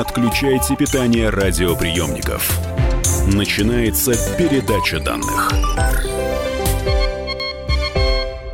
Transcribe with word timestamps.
отключайте 0.00 0.76
питание 0.76 1.28
радиоприемников. 1.28 2.58
Начинается 3.26 4.12
передача 4.38 4.98
данных. 4.98 5.52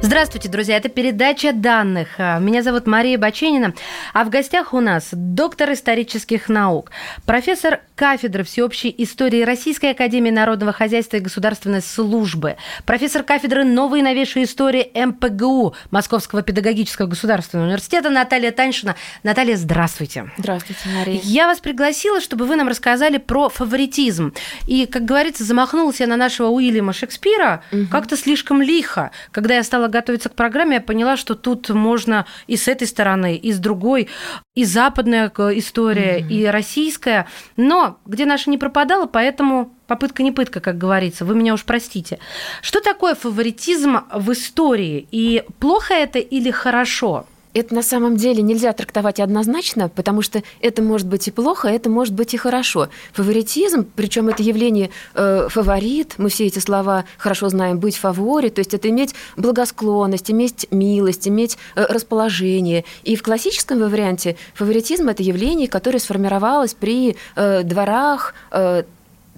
Здравствуйте, 0.03 0.49
друзья. 0.49 0.77
Это 0.77 0.89
передача 0.89 1.53
данных. 1.53 2.09
А, 2.19 2.41
меня 2.41 2.63
зовут 2.63 2.87
Мария 2.87 3.17
Баченина. 3.17 3.75
А 4.13 4.25
в 4.25 4.31
гостях 4.31 4.75
у 4.75 4.81
нас 4.81 5.09
доктор 5.13 5.73
исторических 5.73 6.49
наук, 6.49 6.91
профессор 7.27 7.81
кафедры 7.97 8.45
всеобщей 8.45 8.95
истории 8.99 9.43
Российской 9.43 9.93
Академии 9.93 10.31
Народного 10.31 10.73
Хозяйства 10.73 11.17
и 11.17 11.21
Государственной 11.21 11.81
службы, 11.81 12.57
профессор 12.85 13.23
кафедры 13.23 13.65
новой 13.65 14.01
и 14.01 14.03
новейшей 14.03 14.45
истории 14.45 14.91
МПГУ 14.95 15.75
Московского 15.91 16.43
педагогического 16.43 17.07
государственного 17.07 17.67
университета 17.67 18.11
Наталья 18.11 18.53
Таньшина. 18.53 18.97
Наталья, 19.23 19.57
здравствуйте. 19.57 20.31
Здравствуйте, 20.37 20.81
Мария. 20.95 21.21
Я 21.25 21.47
вас 21.47 21.61
пригласила, 21.61 22.21
чтобы 22.21 22.45
вы 22.45 22.57
нам 22.57 22.69
рассказали 22.69 23.17
про 23.17 23.49
фаворитизм. 23.49 24.35
И, 24.67 24.85
как 24.85 25.07
говорится, 25.07 25.43
замахнулась 25.43 26.01
я 26.01 26.07
на 26.07 26.17
нашего 26.17 26.49
Уильяма 26.49 26.93
Шекспира 26.93 27.65
угу. 27.73 27.87
как-то 27.91 28.17
слишком 28.17 28.61
лихо, 28.61 29.11
когда 29.33 29.55
я 29.55 29.63
стала 29.63 29.89
готовиться 29.89 30.29
к 30.29 30.35
программе, 30.35 30.77
я 30.77 30.81
поняла, 30.83 31.17
что 31.17 31.35
тут 31.35 31.71
можно 31.71 32.27
и 32.47 32.57
с 32.57 32.69
этой 32.69 32.87
стороны, 32.87 33.37
и 33.37 33.53
с 33.53 33.59
другой, 33.59 34.09
и 34.55 34.65
западная 34.65 35.33
история, 35.37 36.19
mm-hmm. 36.19 36.29
и 36.29 36.47
российская. 36.47 37.27
Но 37.57 37.86
где 38.05 38.27
наша 38.27 38.51
не 38.51 38.59
пропадала, 38.59 39.07
поэтому 39.07 39.73
попытка 39.87 40.23
не 40.23 40.33
пытка, 40.33 40.61
как 40.61 40.79
говорится. 40.79 41.25
Вы 41.25 41.35
меня 41.35 41.55
уж 41.55 41.65
простите. 41.65 42.19
Что 42.63 42.81
такое 42.81 43.15
фаворитизм 43.15 44.01
в 44.13 44.33
истории? 44.33 45.07
И 45.11 45.45
плохо 45.59 45.95
это 45.95 46.19
или 46.19 46.51
хорошо? 46.51 47.27
Это 47.59 47.75
на 47.75 47.83
самом 47.83 48.17
деле 48.17 48.43
нельзя 48.43 48.73
трактовать 48.73 49.21
однозначно, 49.21 49.89
потому 49.89 50.23
что 50.23 50.43
это 50.61 50.83
может 50.83 51.07
быть 51.07 51.29
и 51.29 51.31
плохо, 51.31 51.69
это 51.69 51.89
может 51.89 52.15
быть 52.15 52.35
и 52.35 52.37
хорошо. 52.37 52.89
Фаворитизм, 53.13 53.87
причем 53.97 54.29
это 54.29 54.43
явление 54.43 54.91
э, 55.15 55.49
фаворит, 55.49 56.15
мы 56.19 56.29
все 56.29 56.47
эти 56.47 56.59
слова 56.59 57.05
хорошо 57.19 57.49
знаем, 57.49 57.79
быть 57.79 57.97
фаворит, 57.97 58.55
то 58.55 58.61
есть 58.61 58.75
это 58.75 58.89
иметь 58.91 59.15
благосклонность, 59.37 60.31
иметь 60.31 60.67
милость, 60.71 61.29
иметь 61.29 61.57
э, 61.75 61.85
расположение. 61.89 62.85
И 63.05 63.17
в 63.17 63.23
классическом 63.23 63.79
варианте 63.79 64.37
фаворитизм 64.55 65.09
это 65.09 65.23
явление, 65.23 65.69
которое 65.69 65.99
сформировалось 65.99 66.75
при 66.75 67.17
э, 67.37 67.63
дворах, 67.63 68.35
э, 68.51 68.85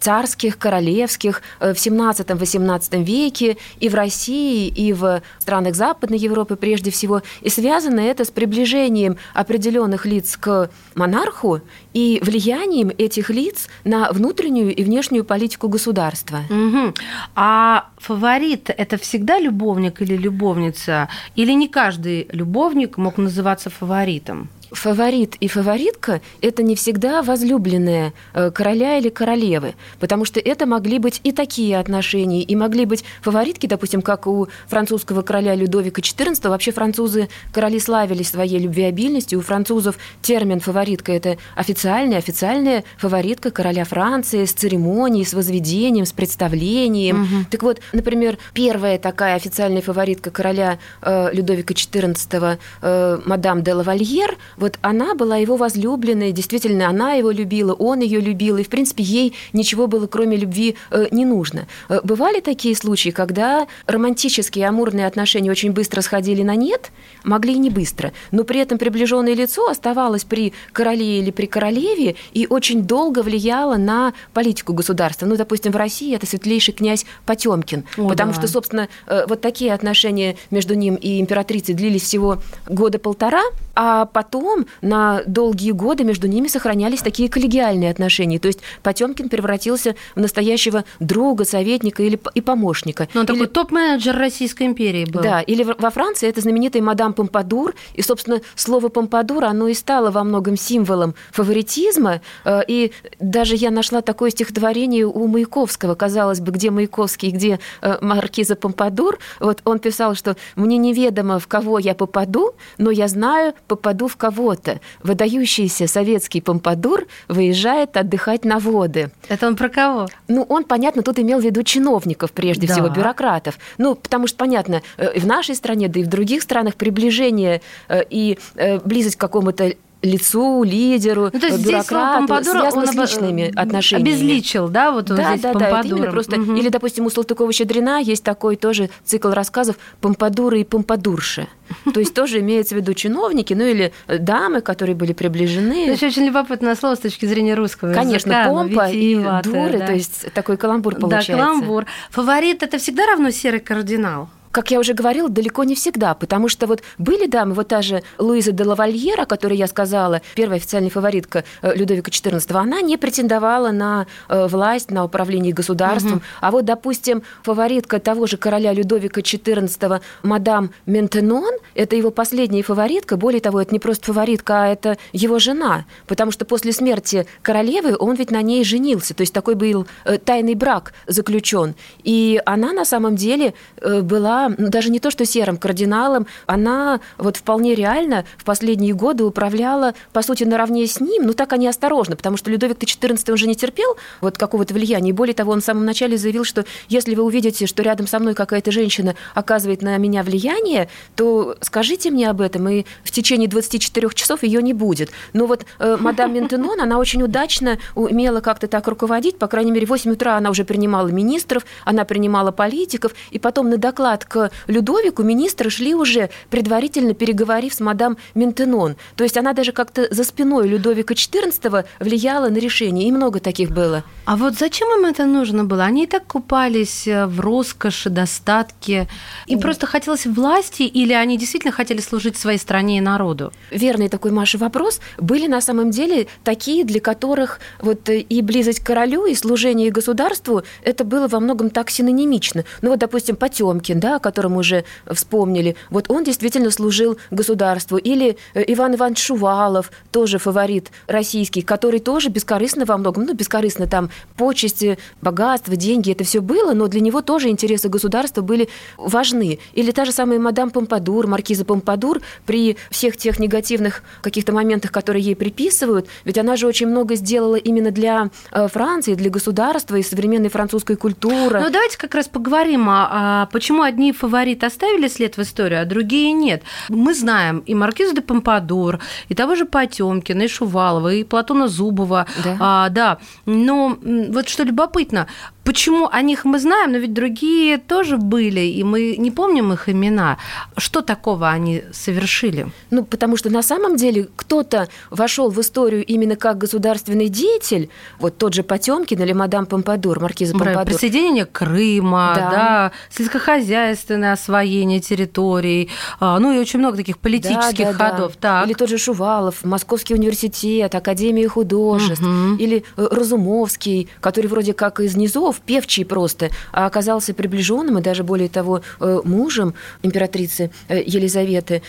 царских, 0.00 0.58
королевских 0.58 1.42
э, 1.60 1.74
в 1.74 1.77
17-18 1.77 3.02
веке 3.02 3.56
и 3.80 3.88
в 3.88 3.94
России, 3.94 4.68
и 4.68 4.92
в 4.92 5.22
странах 5.38 5.74
Западной 5.74 6.18
Европы 6.18 6.56
прежде 6.56 6.91
всего. 6.91 7.22
И 7.41 7.48
связано 7.48 8.00
это 8.00 8.24
с 8.24 8.30
приближением 8.30 9.16
определенных 9.34 10.06
лиц 10.06 10.36
к 10.36 10.70
монарху 10.94 11.60
и 11.92 12.20
влиянием 12.22 12.91
этих 12.96 13.30
лиц 13.30 13.69
на 13.84 14.10
внутреннюю 14.12 14.74
и 14.74 14.84
внешнюю 14.84 15.24
политику 15.24 15.69
государства. 15.69 16.41
Угу. 16.50 16.94
А 17.34 17.88
фаворит– 17.98 18.70
это 18.76 18.96
всегда 18.96 19.38
любовник 19.38 20.02
или 20.02 20.16
любовница? 20.16 21.08
Или 21.36 21.52
не 21.52 21.69
каждый 21.69 22.28
любовник 22.32 22.96
мог 22.96 23.19
называться 23.19 23.70
фаворитом? 23.70 24.48
Фаворит 24.70 25.36
и 25.41 25.48
фаворитка– 25.48 26.20
это 26.41 26.62
не 26.62 26.74
всегда 26.74 27.22
возлюбленные 27.22 28.12
э, 28.34 28.50
короля 28.50 28.98
или 28.98 29.08
королевы, 29.08 29.75
потому 29.98 30.25
что 30.25 30.41
это 30.41 30.66
могли 30.66 30.98
быть 30.98 31.20
и 31.25 31.33
такие 31.33 31.78
отношения, 31.78 32.42
и 32.42 32.56
могли 32.56 32.84
быть 32.84 33.05
фаворитки, 33.22 33.66
допустим, 33.66 34.02
как 34.02 34.27
у 34.27 34.48
французского 34.66 35.22
короля 35.22 35.55
Людовика 35.55 36.00
XIV. 36.00 36.48
Вообще 36.48 36.72
французы, 36.72 37.28
короли 37.52 37.80
славились 37.80 38.30
своей 38.30 38.58
любвеобильностью. 38.58 39.38
У 39.38 39.42
французов 39.42 39.97
термин 40.22 40.60
«фаворитка»– 40.60 41.12
это 41.14 41.38
официальная, 41.55 42.19
официальная 42.19 42.84
фаворитка 42.98 43.50
короля 43.50 43.84
Франции 43.84 44.44
с 44.44 44.53
церемонией, 44.53 45.25
с 45.25 45.34
возведением, 45.34 46.04
с 46.04 46.12
представлением. 46.12 47.22
Угу. 47.22 47.44
Так 47.50 47.62
вот, 47.62 47.81
например, 47.92 48.38
первая 48.53 48.98
такая 48.98 49.34
официальная 49.34 49.82
фаворитка 49.82 50.31
короля 50.31 50.78
э, 51.03 51.31
Людовика 51.32 51.75
XIV, 51.75 52.59
э, 52.82 53.19
мадам 53.25 53.62
де 53.62 53.72
лавальер– 53.72 54.37
вот 54.58 54.78
она 54.82 55.14
была 55.14 55.36
его 55.36 55.56
возлюбленной, 55.56 56.32
действительно, 56.32 56.88
она 56.88 57.14
его 57.14 57.30
любила, 57.30 57.72
он 57.72 58.00
ее 58.00 58.20
любил, 58.20 58.58
и, 58.58 58.62
в 58.62 58.69
принципе, 58.69 59.02
ей 59.02 59.34
ничего 59.52 59.86
было, 59.86 60.06
кроме 60.06 60.36
любви, 60.36 60.76
э, 60.91 61.06
не 61.10 61.24
нужно. 61.24 61.66
Э, 61.88 62.00
бывали 62.02 62.41
такие 62.41 62.74
случаи, 62.74 63.10
когда 63.10 63.66
романтические 63.86 64.68
амурные 64.68 65.06
отношения 65.06 65.50
очень 65.50 65.72
быстро 65.72 66.00
сходили 66.00 66.42
на 66.42 66.56
нет, 66.56 66.91
могли 67.24 67.54
и 67.54 67.58
не 67.58 67.70
быстро, 67.70 68.12
но 68.30 68.44
при 68.44 68.60
этом 68.60 68.78
приближенное 68.78 69.34
лицо 69.34 69.68
оставалось 69.68 70.24
при 70.24 70.52
короле 70.72 71.20
или 71.20 71.30
при 71.30 71.47
королеве 71.47 72.16
и 72.32 72.47
очень 72.48 72.82
долго 72.82 73.22
влияло 73.22 73.76
на 73.76 74.12
политику 74.32 74.72
государства. 74.72 75.26
Ну, 75.26 75.36
допустим, 75.36 75.72
в 75.72 75.76
России 75.76 76.14
это 76.14 76.26
светлейший 76.26 76.74
князь 76.74 77.06
Потемкин, 77.26 77.84
О, 77.97 78.08
потому 78.08 78.32
да. 78.32 78.38
что, 78.38 78.48
собственно, 78.48 78.88
э, 79.06 79.24
вот 79.28 79.41
такие 79.41 79.72
отношения 79.72 80.36
между 80.50 80.74
ним 80.74 80.97
и 80.97 81.20
императрицей 81.20 81.74
длились 81.74 82.02
всего 82.02 82.38
года 82.68 82.98
полтора, 82.98 83.42
а 83.74 84.06
потом 84.06 84.47
на 84.82 85.22
долгие 85.26 85.72
годы 85.72 86.04
между 86.04 86.26
ними 86.26 86.48
сохранялись 86.48 87.00
такие 87.00 87.28
коллегиальные 87.28 87.91
отношения. 87.91 88.38
То 88.38 88.48
есть 88.48 88.60
Потемкин 88.82 89.28
превратился 89.28 89.94
в 90.14 90.20
настоящего 90.20 90.84
друга, 91.00 91.44
советника 91.44 92.03
или 92.03 92.19
и 92.34 92.41
помощника. 92.41 93.09
Но 93.14 93.20
ну, 93.20 93.20
он 93.20 93.26
или... 93.26 93.32
такой 93.32 93.47
топ-менеджер 93.48 94.16
Российской 94.16 94.64
империи 94.64 95.04
был. 95.04 95.22
Да, 95.22 95.41
или 95.41 95.62
во 95.62 95.91
Франции 95.91 96.28
это 96.28 96.41
знаменитая 96.41 96.82
мадам 96.82 97.12
Помпадур, 97.12 97.75
и, 97.94 98.03
собственно, 98.03 98.41
слово 98.54 98.88
Помпадур, 98.88 99.44
оно 99.44 99.69
и 99.69 99.75
стало 99.75 100.10
во 100.10 100.25
многом 100.25 100.56
символом 100.56 101.15
фаворитизма, 101.32 102.20
э, 102.44 102.60
и 102.66 102.92
даже 103.19 103.54
я 103.54 103.70
нашла 103.70 104.03
такое 104.03 104.30
стихотворение 104.30 105.06
у 105.06 105.26
Маяковского, 105.26 105.94
казалось 105.94 106.41
бы, 106.41 106.53
где 106.53 106.70
Маяковский, 106.70 107.30
где 107.30 107.60
э, 107.80 107.98
маркиза 108.00 108.56
Помпадур, 108.56 109.19
вот 109.41 109.60
он 109.65 109.78
писал, 109.78 110.15
что 110.15 110.36
«мне 110.56 110.76
неведомо, 110.78 111.38
в 111.38 111.47
кого 111.47 111.78
я 111.78 111.94
попаду, 111.94 112.54
но 112.78 112.91
я 112.91 113.09
знаю, 113.09 113.54
попаду 113.66 114.09
в 114.09 114.16
кого-то. 114.38 114.81
Выдающийся 115.03 115.87
советский 115.87 116.41
помпадур 116.41 117.06
выезжает 117.28 117.97
отдыхать 117.97 118.44
на 118.44 118.59
воды. 118.59 119.10
Это 119.28 119.49
он 119.49 119.56
про 119.56 119.69
кого? 119.69 120.06
Ну, 120.28 120.43
он, 120.49 120.65
понятно, 120.65 121.03
тут 121.03 121.19
имел 121.19 121.41
в 121.41 121.44
виду 121.44 121.62
чиновников, 121.62 122.32
прежде 122.32 122.66
да. 122.66 122.75
всего, 122.75 122.88
бюрократов. 122.88 123.59
Ну, 123.78 123.94
потому 123.94 124.27
что, 124.27 124.37
понятно, 124.37 124.82
э, 124.97 125.19
в 125.19 125.27
нашей 125.27 125.54
стране, 125.54 125.88
да 125.88 126.00
и 126.00 126.04
в 126.04 126.09
других 126.09 126.43
странах 126.43 126.77
приближение 126.77 127.60
э, 127.88 128.03
и 128.09 128.38
э, 128.54 128.78
близость 128.78 129.16
к 129.16 129.21
какому-то 129.21 129.75
лицу, 130.03 130.62
лидеру, 130.62 131.31
ну, 131.32 131.41
то 131.41 131.47
есть 131.47 131.64
бюрократу, 131.66 132.19
Помпадура, 132.19 132.60
связано 132.60 132.82
он 132.82 132.88
с 132.88 132.94
личными 132.94 133.53
отношениями. 133.54 134.10
Обезличил, 134.12 134.69
да, 134.69 134.92
вот 134.92 135.06
да, 135.06 135.31
здесь 135.31 135.41
да, 135.41 135.54
да, 135.54 135.81
это 135.81 135.88
именно 135.88 136.10
просто. 136.10 136.41
Угу. 136.41 136.54
Или, 136.54 136.69
допустим, 136.69 137.06
у 137.06 137.09
Салтыкова-Щедрина 137.09 138.00
есть 138.00 138.22
такой 138.22 138.56
тоже 138.56 138.91
цикл 139.04 139.31
рассказов 139.31 139.76
«Помпадуры 140.00 140.60
и 140.60 140.64
помпадурши». 140.64 141.48
То 141.92 142.00
есть 142.00 142.14
тоже 142.14 142.41
имеется 142.41 142.75
в 142.75 142.78
виду 142.78 142.94
чиновники, 142.94 143.54
ну 143.54 143.64
или 143.64 143.92
дамы, 144.06 144.60
которые 144.60 144.94
были 144.94 145.12
приближены. 145.12 145.88
Это 145.88 146.06
очень 146.06 146.26
любопытное 146.26 146.76
слово 146.76 146.94
с 146.94 147.00
точки 147.00 147.26
зрения 147.26 147.54
русского 147.54 147.92
Конечно, 147.92 148.30
языка. 148.30 148.48
помпа 148.48 148.91
и 148.91 149.16
дуры, 149.42 149.78
да. 149.78 149.86
то 149.86 149.92
есть 149.92 150.32
такой 150.32 150.56
каламбур 150.56 150.94
получается. 150.94 151.32
Да, 151.32 151.38
каламбур. 151.38 151.86
Фаворит– 152.10 152.62
это 152.62 152.78
всегда 152.78 153.06
равно 153.06 153.30
серый 153.30 153.60
кардинал? 153.60 154.28
Как 154.50 154.70
я 154.70 154.78
уже 154.78 154.94
говорила, 154.94 155.28
далеко 155.28 155.64
не 155.64 155.75
всегда, 155.75 156.14
потому 156.14 156.48
что 156.48 156.66
вот 156.66 156.82
были 156.98 157.26
дамы, 157.26 157.54
вот 157.54 157.69
та 157.69 157.82
же 157.82 158.03
Луиза 158.19 158.53
де 158.53 158.64
Лавальера, 158.64 159.22
о 159.22 159.26
которой 159.26 159.56
я 159.56 159.66
сказала, 159.66 160.22
первая 160.34 160.59
официальная 160.59 160.91
фаворитка 160.91 161.44
э, 161.62 161.75
Людовика 161.75 162.10
XIV, 162.10 162.56
она 162.56 162.81
не 162.81 162.97
претендовала 162.97 163.70
на 163.70 164.06
э, 164.28 164.47
власть, 164.47 164.91
на 164.91 165.04
управление 165.04 165.53
государством, 165.53 166.19
угу. 166.19 166.22
а 166.41 166.50
вот, 166.50 166.64
допустим, 166.64 167.22
фаворитка 167.42 167.98
того 167.98 168.26
же 168.26 168.36
короля 168.36 168.72
Людовика 168.72 169.20
XIV, 169.20 170.00
мадам 170.22 170.70
Ментенон, 170.86 171.54
это 171.75 171.97
его 171.97 172.10
последняя 172.10 172.62
фаворитка, 172.62 173.16
более 173.16 173.41
того, 173.41 173.60
это 173.60 173.72
не 173.72 173.78
просто 173.78 174.06
фаворитка, 174.06 174.65
а 174.65 174.66
это 174.68 174.98
его 175.12 175.39
жена, 175.39 175.84
потому 176.06 176.30
что 176.30 176.45
после 176.45 176.72
смерти 176.72 177.27
королевы 177.42 177.97
он 177.98 178.15
ведь 178.15 178.30
на 178.30 178.42
ней 178.42 178.65
женился, 178.65 179.15
то 179.15 179.22
есть 179.22 179.33
такой 179.33 179.54
был 179.54 179.86
э, 180.04 180.18
тайный 180.18 180.54
брак 180.54 180.92
заключен, 181.06 181.74
и 182.03 182.41
она 182.47 182.72
на 182.72 182.84
самом 182.84 183.16
деле 183.16 183.54
была 183.80 184.37
ну, 184.56 184.68
даже 184.68 184.90
не 184.90 185.00
то, 185.00 185.10
что 185.10 185.24
серым 185.24 185.56
кардиналом, 185.56 186.26
она 186.46 187.00
вот 187.16 187.36
вполне 187.36 187.74
реально 187.74 188.24
в 188.36 188.44
последние 188.44 188.94
годы 188.94 189.24
управляла, 189.24 189.94
по 190.12 190.22
сути, 190.22 190.44
наравне 190.44 190.86
с 190.86 191.00
ним, 191.00 191.26
но 191.26 191.32
так 191.32 191.52
они 191.52 191.66
осторожно, 191.66 192.16
потому 192.16 192.36
что 192.36 192.50
Людовик 192.50 192.78
XIV, 192.78 193.30
он 193.30 193.36
же 193.36 193.46
не 193.46 193.54
терпел 193.54 193.96
вот 194.20 194.38
какого-то 194.38 194.74
влияния, 194.74 195.10
и 195.10 195.12
более 195.12 195.34
того, 195.34 195.52
он 195.52 195.60
в 195.60 195.64
самом 195.64 195.84
начале 195.84 196.16
заявил, 196.16 196.44
что 196.44 196.64
если 196.88 197.14
вы 197.14 197.22
увидите, 197.22 197.66
что 197.66 197.82
рядом 197.82 198.06
со 198.06 198.18
мной 198.18 198.34
какая-то 198.34 198.70
женщина 198.70 199.14
оказывает 199.34 199.82
на 199.82 199.96
меня 199.96 200.22
влияние, 200.22 200.88
то 201.16 201.56
скажите 201.60 202.10
мне 202.10 202.30
об 202.30 202.40
этом, 202.40 202.68
и 202.68 202.84
в 203.04 203.10
течение 203.10 203.48
24 203.48 204.08
часов 204.14 204.42
ее 204.42 204.62
не 204.62 204.72
будет. 204.72 205.10
Но 205.32 205.46
вот 205.46 205.64
э, 205.78 205.96
мадам 205.98 206.34
Ментенон, 206.34 206.80
она 206.80 206.98
очень 206.98 207.22
удачно 207.22 207.78
умела 207.94 208.40
как-то 208.40 208.68
так 208.68 208.86
руководить, 208.88 209.38
по 209.38 209.46
крайней 209.46 209.72
мере, 209.72 209.86
в 209.86 209.90
8 209.90 210.12
утра 210.12 210.36
она 210.36 210.50
уже 210.50 210.64
принимала 210.64 211.08
министров, 211.08 211.64
она 211.84 212.04
принимала 212.04 212.52
политиков, 212.52 213.12
и 213.30 213.38
потом 213.38 213.70
на 213.70 213.76
доклад 213.76 214.24
к 214.28 214.51
Людовику 214.66 215.22
министры 215.22 215.71
шли 215.71 215.95
уже 215.95 216.30
предварительно 216.51 217.15
переговорив 217.15 217.75
с 217.75 217.80
мадам 217.80 218.16
Ментенон. 218.34 218.97
То 219.16 219.25
есть 219.25 219.36
она 219.36 219.53
даже 219.53 219.72
как-то 219.72 220.07
за 220.10 220.25
спиной 220.25 220.69
Людовика 220.69 221.15
XIV 221.15 221.86
влияла 222.01 222.48
на 222.48 222.59
решение. 222.59 223.09
И 223.09 223.13
много 223.13 223.41
таких 223.41 223.71
было. 223.71 224.04
А 224.25 224.36
вот 224.36 224.54
зачем 224.54 224.89
им 224.98 225.07
это 225.07 225.25
нужно 225.25 225.65
было? 225.65 225.84
Они 225.84 226.04
и 226.04 226.07
так 226.07 226.27
купались 226.27 227.09
э, 227.09 227.27
в 227.27 227.41
роскоши, 227.41 228.10
достатке. 228.10 229.09
Им 229.47 229.60
просто 229.60 229.86
хотелось 229.86 230.27
власти 230.27 230.83
или 230.83 231.13
они 231.13 231.39
действительно 231.39 231.72
хотели 231.72 232.01
служить 232.01 232.36
своей 232.36 232.59
стране 232.59 232.98
и 232.98 233.01
народу? 233.01 233.53
Верный 233.71 234.09
такой, 234.09 234.31
Маша, 234.31 234.59
вопрос. 234.59 235.01
Были 235.19 235.47
на 235.47 235.60
самом 235.60 235.91
деле 235.91 236.27
такие, 236.45 236.84
для 236.84 237.01
которых 237.01 237.60
вот 237.81 238.09
э, 238.09 238.21
и 238.21 238.42
близость 238.42 238.81
к 238.81 238.86
королю, 238.86 239.27
и 239.27 239.34
служение 239.34 239.91
государству, 239.91 240.63
это 240.83 241.04
было 241.04 241.28
во 241.28 241.41
многом 241.41 241.71
так 241.71 241.91
синонимично. 241.91 242.65
Ну 242.83 242.91
вот, 242.91 242.98
допустим, 242.98 243.36
Потемкин, 243.36 244.01
да, 244.01 244.17
о 244.18 244.20
котором 244.20 244.56
уже 244.56 244.84
вспомнили, 245.10 245.76
вот 245.91 246.10
он 246.10 246.24
действительно 246.24 246.70
служил 246.70 247.18
государству. 247.30 247.97
Или 247.97 248.36
э, 248.54 248.65
Иван 248.66 248.94
Иванович 248.94 249.24
Шувалов, 249.24 249.91
тоже 250.12 250.38
фаворит 250.38 250.91
российский, 251.06 251.62
который 251.62 252.00
тоже 252.00 252.28
бескорыстно 252.28 252.84
во 252.84 252.98
многом, 252.98 253.24
ну, 253.24 253.34
бескорыстно 253.34 253.86
там 253.86 254.10
почести, 254.36 254.98
богатство, 255.22 255.76
деньги, 255.76 256.12
это 256.12 256.25
все 256.25 256.40
было, 256.40 256.75
но 256.75 256.88
для 256.88 257.00
него 257.00 257.23
тоже 257.23 257.49
интересы 257.49 257.88
государства 257.88 258.42
были 258.42 258.68
важны. 258.97 259.59
Или 259.73 259.90
та 259.90 260.04
же 260.04 260.12
самая 260.12 260.38
мадам 260.38 260.71
Помпадур, 260.71 261.26
маркиза 261.26 261.64
Помпадур, 261.64 262.21
при 262.47 262.76
всех 262.90 263.16
тех 263.16 263.38
негативных 263.38 264.02
каких-то 264.23 264.52
моментах, 264.52 264.92
которые 264.92 265.25
ей 265.25 265.37
приписывают, 265.37 266.06
ведь 266.25 266.38
она 266.38 266.56
же 266.56 266.66
очень 266.66 266.87
много 266.87 267.14
сделала 267.14 267.56
именно 267.56 267.90
для 267.90 268.30
э, 268.50 268.68
Франции, 268.68 269.14
для 269.14 269.30
государства 269.30 269.97
и 269.97 270.02
современной 270.02 270.49
французской 270.49 270.97
культуры. 270.97 271.61
Ну, 271.61 271.71
давайте 271.71 271.99
как 271.99 272.14
раз 272.14 272.28
поговорим, 272.28 272.88
а, 272.88 273.09
а 273.11 273.47
почему 273.47 273.82
одни 273.82 274.08
фавориты 274.12 274.66
оставили 274.66 275.09
след 275.09 275.37
в 275.37 275.43
историю, 275.43 275.83
а 275.83 275.85
другие 275.85 276.33
нет. 276.33 276.62
Мы 276.88 277.14
знаем 277.14 277.62
и 277.66 277.75
маркизу 277.75 278.14
де 278.14 278.21
Помпадур, 278.21 278.99
и 279.28 279.35
того 279.35 279.55
же 279.55 279.64
Потемкина, 279.64 280.43
и 280.43 280.49
Шувалова, 280.49 281.12
и 281.12 281.25
Платона 281.25 281.69
Зубова. 281.69 282.26
Да. 282.45 282.57
А, 282.61 282.88
да. 282.88 283.19
Но 283.47 283.99
вот 284.02 284.49
что 284.49 284.64
любопытно, 284.64 285.26
Почему 285.68 286.09
о 286.11 286.23
них 286.23 286.47
мы 286.47 286.59
знаем, 286.59 286.92
но 286.92 286.99
ведь 286.99 287.12
другие 287.12 287.76
тоже 287.76 288.16
были, 288.16 288.61
и 288.61 288.82
мы 288.85 289.16
не 289.18 289.30
помним 289.30 289.70
их 289.70 289.90
имена. 289.90 290.38
Что 290.78 291.02
такого 291.02 291.50
они 291.50 291.82
совершили? 291.92 292.68
Ну, 292.90 293.04
потому 293.04 293.37
что 293.37 293.50
на 293.50 293.62
самом 293.62 293.97
деле 293.97 294.28
кто-то 294.35 294.88
вошел 295.11 295.50
в 295.50 295.61
историю 295.61 296.06
именно 296.06 296.37
как 296.37 296.56
государственный 296.56 297.28
деятель, 297.28 297.90
вот 298.18 298.38
тот 298.38 298.54
же 298.54 298.62
Потемкин 298.62 299.20
или 299.23 299.35
мадам 299.35 299.66
Помпадур, 299.66 300.20
маркиза 300.20 300.54
Помпадур. 300.54 300.87
Присоединение 300.87 301.44
Крыма, 301.44 302.32
да. 302.35 302.50
Да, 302.50 302.92
сельскохозяйственное 303.11 304.32
освоение 304.32 305.00
территорий, 305.00 305.90
а, 306.18 306.38
ну 306.38 306.50
и 306.50 306.59
очень 306.59 306.78
много 306.78 306.97
таких 306.97 307.18
политических 307.18 307.85
да, 307.85 307.92
да, 307.92 308.11
ходов. 308.11 308.32
Да. 308.40 308.61
Так. 308.61 308.66
Или 308.68 308.73
тот 308.73 308.88
же 308.88 308.97
Шувалов, 308.97 309.62
Московский 309.64 310.14
университет, 310.14 310.94
Академия 310.94 311.47
художеств, 311.47 312.23
угу. 312.23 312.56
или 312.56 312.85
э, 312.97 313.09
Разумовский, 313.11 314.09
который 314.23 314.47
вроде 314.47 314.73
как 314.73 315.00
из 315.00 315.14
низов 315.14 315.58
певчий 315.61 316.05
просто, 316.05 316.50
а 316.73 316.87
оказался 316.87 317.35
приближенным 317.35 317.99
и 317.99 318.02
даже 318.02 318.25
более 318.25 318.49
того 318.49 318.83
э, 319.00 319.21
мужем 319.25 319.75
императрицы 320.02 320.71
э, 320.88 321.02
Елизаветы. 321.05 321.83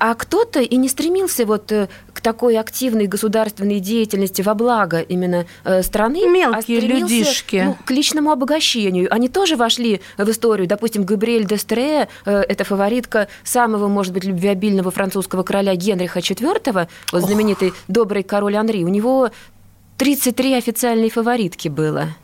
А 0.00 0.14
кто-то 0.14 0.60
и 0.60 0.76
не 0.76 0.88
стремился 0.88 1.44
вот 1.44 1.72
э, 1.72 1.88
к 2.12 2.20
такой 2.20 2.56
активной 2.56 3.06
государственной 3.06 3.80
деятельности 3.80 4.42
во 4.42 4.54
благо 4.54 5.00
именно 5.00 5.46
страны, 5.82 6.22
а 6.24 6.28
Мелкие 6.28 6.78
а 6.78 6.80
людишки. 6.82 7.62
Ну, 7.66 7.76
к 7.84 7.90
личному 7.90 8.30
обогащению. 8.30 9.12
Они 9.12 9.28
тоже 9.28 9.56
вошли 9.56 10.00
в 10.16 10.30
историю. 10.30 10.68
Допустим, 10.68 11.04
Габриэль 11.04 11.46
де 11.46 11.56
Стре, 11.56 12.08
это 12.24 12.64
фаворитка 12.64 13.28
самого, 13.42 13.88
может 13.88 14.12
быть, 14.12 14.24
любвеобильного 14.24 14.90
французского 14.90 15.42
короля 15.42 15.74
Генриха 15.74 16.20
IV, 16.20 16.88
вот 17.12 17.22
знаменитый 17.22 17.70
Ох. 17.70 17.74
добрый 17.88 18.22
король 18.22 18.56
Анри. 18.56 18.84
У 18.84 18.88
него 18.88 19.30
33 19.98 20.54
официальные 20.54 21.10
фаворитки 21.10 21.66
было. 21.68 22.14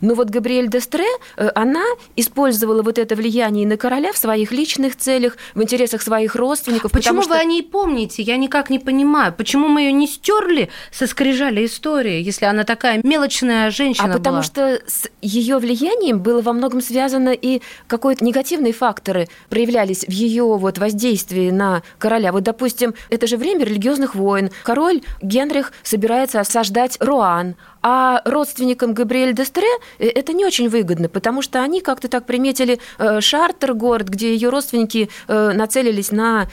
Но 0.00 0.14
вот 0.14 0.30
Габриэль 0.30 0.68
Дестре, 0.68 1.06
э, 1.36 1.50
она 1.54 1.84
использовала 2.16 2.82
вот 2.82 2.98
это 2.98 3.14
влияние 3.14 3.66
на 3.66 3.76
короля 3.76 4.12
в 4.12 4.18
своих 4.18 4.52
личных 4.52 4.96
целях, 4.96 5.36
в 5.54 5.62
интересах 5.62 6.02
своих 6.02 6.34
родственников. 6.34 6.92
Почему 6.92 7.22
что... 7.22 7.30
вы 7.30 7.36
о 7.38 7.44
ней 7.44 7.62
помните? 7.62 8.22
Я 8.22 8.36
никак 8.36 8.70
не 8.70 8.78
понимаю. 8.78 9.32
Почему 9.32 9.68
мы 9.68 9.82
ее 9.82 9.92
не 9.92 10.06
стерли 10.06 10.70
со 10.90 11.06
скрижали 11.06 11.64
истории, 11.66 12.22
если 12.22 12.44
она 12.44 12.64
такая 12.64 13.00
мелочная 13.02 13.70
женщина 13.70 14.14
А 14.14 14.16
потому 14.16 14.42
что 14.42 14.80
с 14.86 15.08
ее 15.22 15.58
влиянием 15.58 16.20
было 16.20 16.42
во 16.42 16.52
многом 16.52 16.80
связано 16.80 17.30
и 17.30 17.62
какие-то 17.86 18.24
негативные 18.24 18.72
факторы 18.72 19.28
проявлялись 19.48 20.04
в 20.04 20.10
ее 20.10 20.44
вот 20.44 20.78
воздействии 20.78 21.50
на 21.50 21.82
короля. 21.98 22.32
Вот, 22.32 22.42
допустим, 22.42 22.94
это 23.10 23.26
же 23.26 23.36
время 23.36 23.64
религиозных 23.64 24.14
войн. 24.14 24.50
Король 24.62 25.02
Генрих 25.22 25.72
собирается 25.82 26.40
осаждать 26.40 26.96
Руан, 27.00 27.56
а 27.82 28.20
родственникам 28.24 28.94
Габриэль 28.94 29.32
Дестре 29.32 29.68
это 29.98 30.32
не 30.32 30.44
очень 30.44 30.68
выгодно, 30.68 31.08
потому 31.08 31.42
что 31.42 31.62
они 31.62 31.80
как-то 31.80 32.08
так 32.08 32.26
приметили 32.26 32.78
э, 32.98 33.20
Шартер, 33.20 33.74
город, 33.74 34.08
где 34.08 34.34
ее 34.34 34.48
родственники 34.48 35.08
э, 35.28 35.52
нацелились 35.52 36.12
на 36.12 36.48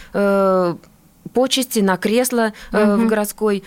почести 1.34 1.80
на 1.80 1.98
кресло 1.98 2.54
угу. 2.72 2.80
в 2.80 3.08
городской 3.08 3.64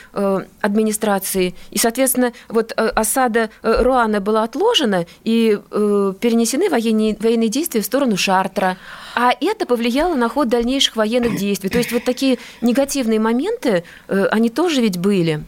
администрации. 0.61 1.55
И, 1.71 1.79
соответственно, 1.79 2.33
вот 2.49 2.73
осада 2.77 3.51
Руана 3.63 4.21
была 4.21 4.45
отложена, 4.45 5.07
и 5.25 5.59
перенесены 5.71 6.69
военные, 6.71 7.17
военные 7.19 7.49
действия 7.49 7.81
в 7.81 7.85
сторону 7.87 8.17
Шартра. 8.17 8.77
А 9.15 9.33
это 9.41 9.67
повлияло 9.67 10.15
на 10.15 10.29
ход 10.29 10.49
дальнейших 10.49 10.97
военных 10.97 11.37
действий. 11.37 11.71
То 11.71 11.79
есть 11.79 11.91
вот 11.93 12.05
такие 12.05 12.39
негативные 12.61 13.19
моменты, 13.19 13.83
они 14.07 14.51
тоже 14.51 14.81
ведь 14.81 14.99
были. 14.99 15.43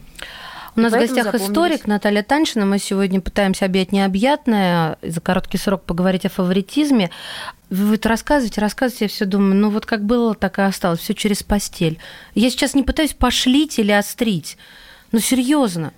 У 0.75 0.81
нас 0.81 0.93
в 0.93 0.97
гостях 0.97 1.33
историк 1.35 1.87
Наталья 1.87 2.23
Таншина. 2.23 2.65
Мы 2.65 2.79
сегодня 2.79 3.21
пытаемся 3.21 3.65
объять 3.65 3.91
необъятное, 3.91 4.97
за 5.01 5.21
короткий 5.21 5.57
срок 5.57 5.83
поговорить 5.83 6.25
о 6.25 6.29
фаворитизме. 6.29 7.09
Вы 7.69 7.91
вот 7.91 8.05
рассказываете, 8.05 8.61
рассказываете, 8.61 9.05
я 9.05 9.09
все 9.09 9.25
думаю, 9.25 9.55
ну 9.55 9.69
вот 9.69 9.85
как 9.85 10.03
было, 10.03 10.33
так 10.35 10.59
и 10.59 10.61
осталось, 10.61 10.99
все 10.99 11.13
через 11.13 11.43
постель. 11.43 11.99
Я 12.33 12.49
сейчас 12.49 12.73
не 12.73 12.83
пытаюсь 12.83 13.13
пошлить 13.13 13.79
или 13.79 13.91
острить, 13.91 14.57
но 15.11 15.19
серьезно 15.19 15.93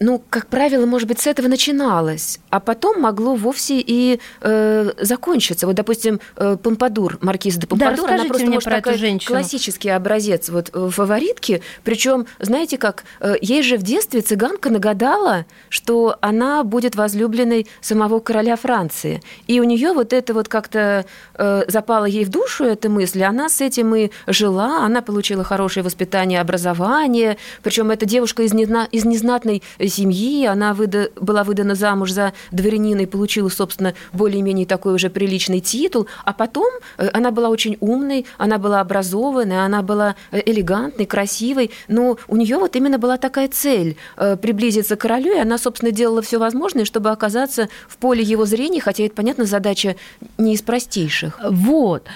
ну, 0.00 0.22
как 0.30 0.46
правило, 0.46 0.86
может 0.86 1.08
быть, 1.08 1.20
с 1.20 1.26
этого 1.26 1.48
начиналось, 1.48 2.38
а 2.50 2.60
потом 2.60 3.00
могло 3.00 3.34
вовсе 3.34 3.80
и 3.80 4.20
э, 4.40 4.92
закончиться. 5.00 5.66
Вот, 5.66 5.76
допустим, 5.76 6.20
э, 6.36 6.56
Помпадур, 6.62 7.18
маркиза 7.20 7.60
де 7.60 7.66
Помпадур, 7.66 8.06
да, 8.06 8.14
она 8.14 8.24
просто 8.24 8.46
мне 8.46 8.54
может 8.54 8.64
про 8.64 8.78
эту 8.78 8.96
женщину. 8.96 9.34
классический 9.36 9.90
образец 9.90 10.48
вот 10.50 10.70
э, 10.72 10.88
фаворитки. 10.90 11.62
Причем, 11.82 12.26
знаете 12.38 12.78
как, 12.78 13.04
э, 13.20 13.34
ей 13.40 13.62
же 13.62 13.76
в 13.76 13.82
детстве 13.82 14.20
цыганка 14.20 14.70
нагадала, 14.70 15.46
что 15.68 16.16
она 16.20 16.62
будет 16.62 16.94
возлюбленной 16.94 17.66
самого 17.80 18.20
короля 18.20 18.56
Франции. 18.56 19.20
И 19.48 19.60
у 19.60 19.64
нее 19.64 19.92
вот 19.92 20.12
это 20.12 20.32
вот 20.32 20.48
как-то 20.48 21.06
э, 21.34 21.64
запало 21.66 22.04
ей 22.04 22.24
в 22.24 22.28
душу 22.28 22.64
эта 22.64 22.88
мысль, 22.88 23.24
она 23.24 23.48
с 23.48 23.60
этим 23.60 23.94
и 23.94 24.10
жила, 24.28 24.84
она 24.84 25.02
получила 25.02 25.42
хорошее 25.42 25.82
воспитание, 25.82 26.40
образование, 26.40 27.36
причем 27.62 27.90
эта 27.90 28.06
девушка 28.06 28.44
из, 28.44 28.54
незна, 28.54 28.86
из 28.92 29.04
незнатной 29.04 29.62
семьи, 29.88 30.46
она 30.46 30.74
выда, 30.74 31.10
была 31.16 31.44
выдана 31.44 31.74
замуж 31.74 32.12
за 32.12 32.32
дворянина 32.50 33.00
и 33.00 33.06
получила, 33.06 33.48
собственно, 33.48 33.94
более-менее 34.12 34.66
такой 34.66 34.94
уже 34.94 35.10
приличный 35.10 35.60
титул, 35.60 36.06
а 36.24 36.32
потом 36.32 36.70
э, 36.98 37.08
она 37.12 37.30
была 37.30 37.48
очень 37.48 37.76
умной, 37.80 38.26
она 38.36 38.58
была 38.58 38.80
образованной, 38.80 39.64
она 39.64 39.82
была 39.82 40.14
э, 40.30 40.42
элегантной, 40.44 41.06
красивой, 41.06 41.70
но 41.88 42.18
у 42.28 42.36
нее 42.36 42.58
вот 42.58 42.76
именно 42.76 42.98
была 42.98 43.16
такая 43.16 43.48
цель 43.48 43.96
э, 44.16 44.36
приблизиться 44.36 44.96
к 44.96 45.00
королю, 45.00 45.34
и 45.34 45.38
она, 45.38 45.58
собственно, 45.58 45.90
делала 45.90 46.22
все 46.22 46.38
возможное, 46.38 46.84
чтобы 46.84 47.10
оказаться 47.10 47.68
в 47.88 47.96
поле 47.96 48.22
его 48.22 48.44
зрения, 48.44 48.80
хотя 48.80 49.04
это, 49.04 49.14
понятно, 49.14 49.44
задача 49.44 49.96
не 50.36 50.54
из 50.54 50.62
простейших. 50.62 51.40
Вот. 51.50 52.06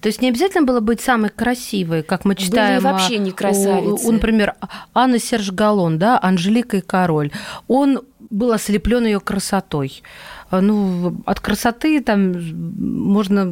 То 0.00 0.08
есть 0.08 0.22
не 0.22 0.28
обязательно 0.28 0.64
было 0.64 0.80
быть 0.80 1.00
самой 1.00 1.30
красивой, 1.30 2.02
как 2.02 2.24
мы 2.24 2.34
читаем. 2.34 2.82
Были 2.82 2.92
вообще 2.92 3.18
не 3.18 3.32
красавицы. 3.32 4.06
У, 4.06 4.12
например, 4.12 4.54
Анна 4.94 5.18
Серж 5.18 5.52
Галлон, 5.52 5.98
да, 5.98 6.18
Анжелика 6.20 6.78
и 6.78 6.80
король. 6.80 7.30
Он 7.68 8.00
был 8.30 8.52
ослеплен 8.52 9.04
ее 9.04 9.20
красотой. 9.20 10.02
А, 10.50 10.60
ну, 10.60 11.16
от 11.26 11.40
красоты 11.40 12.00
там 12.02 12.34
можно 12.78 13.42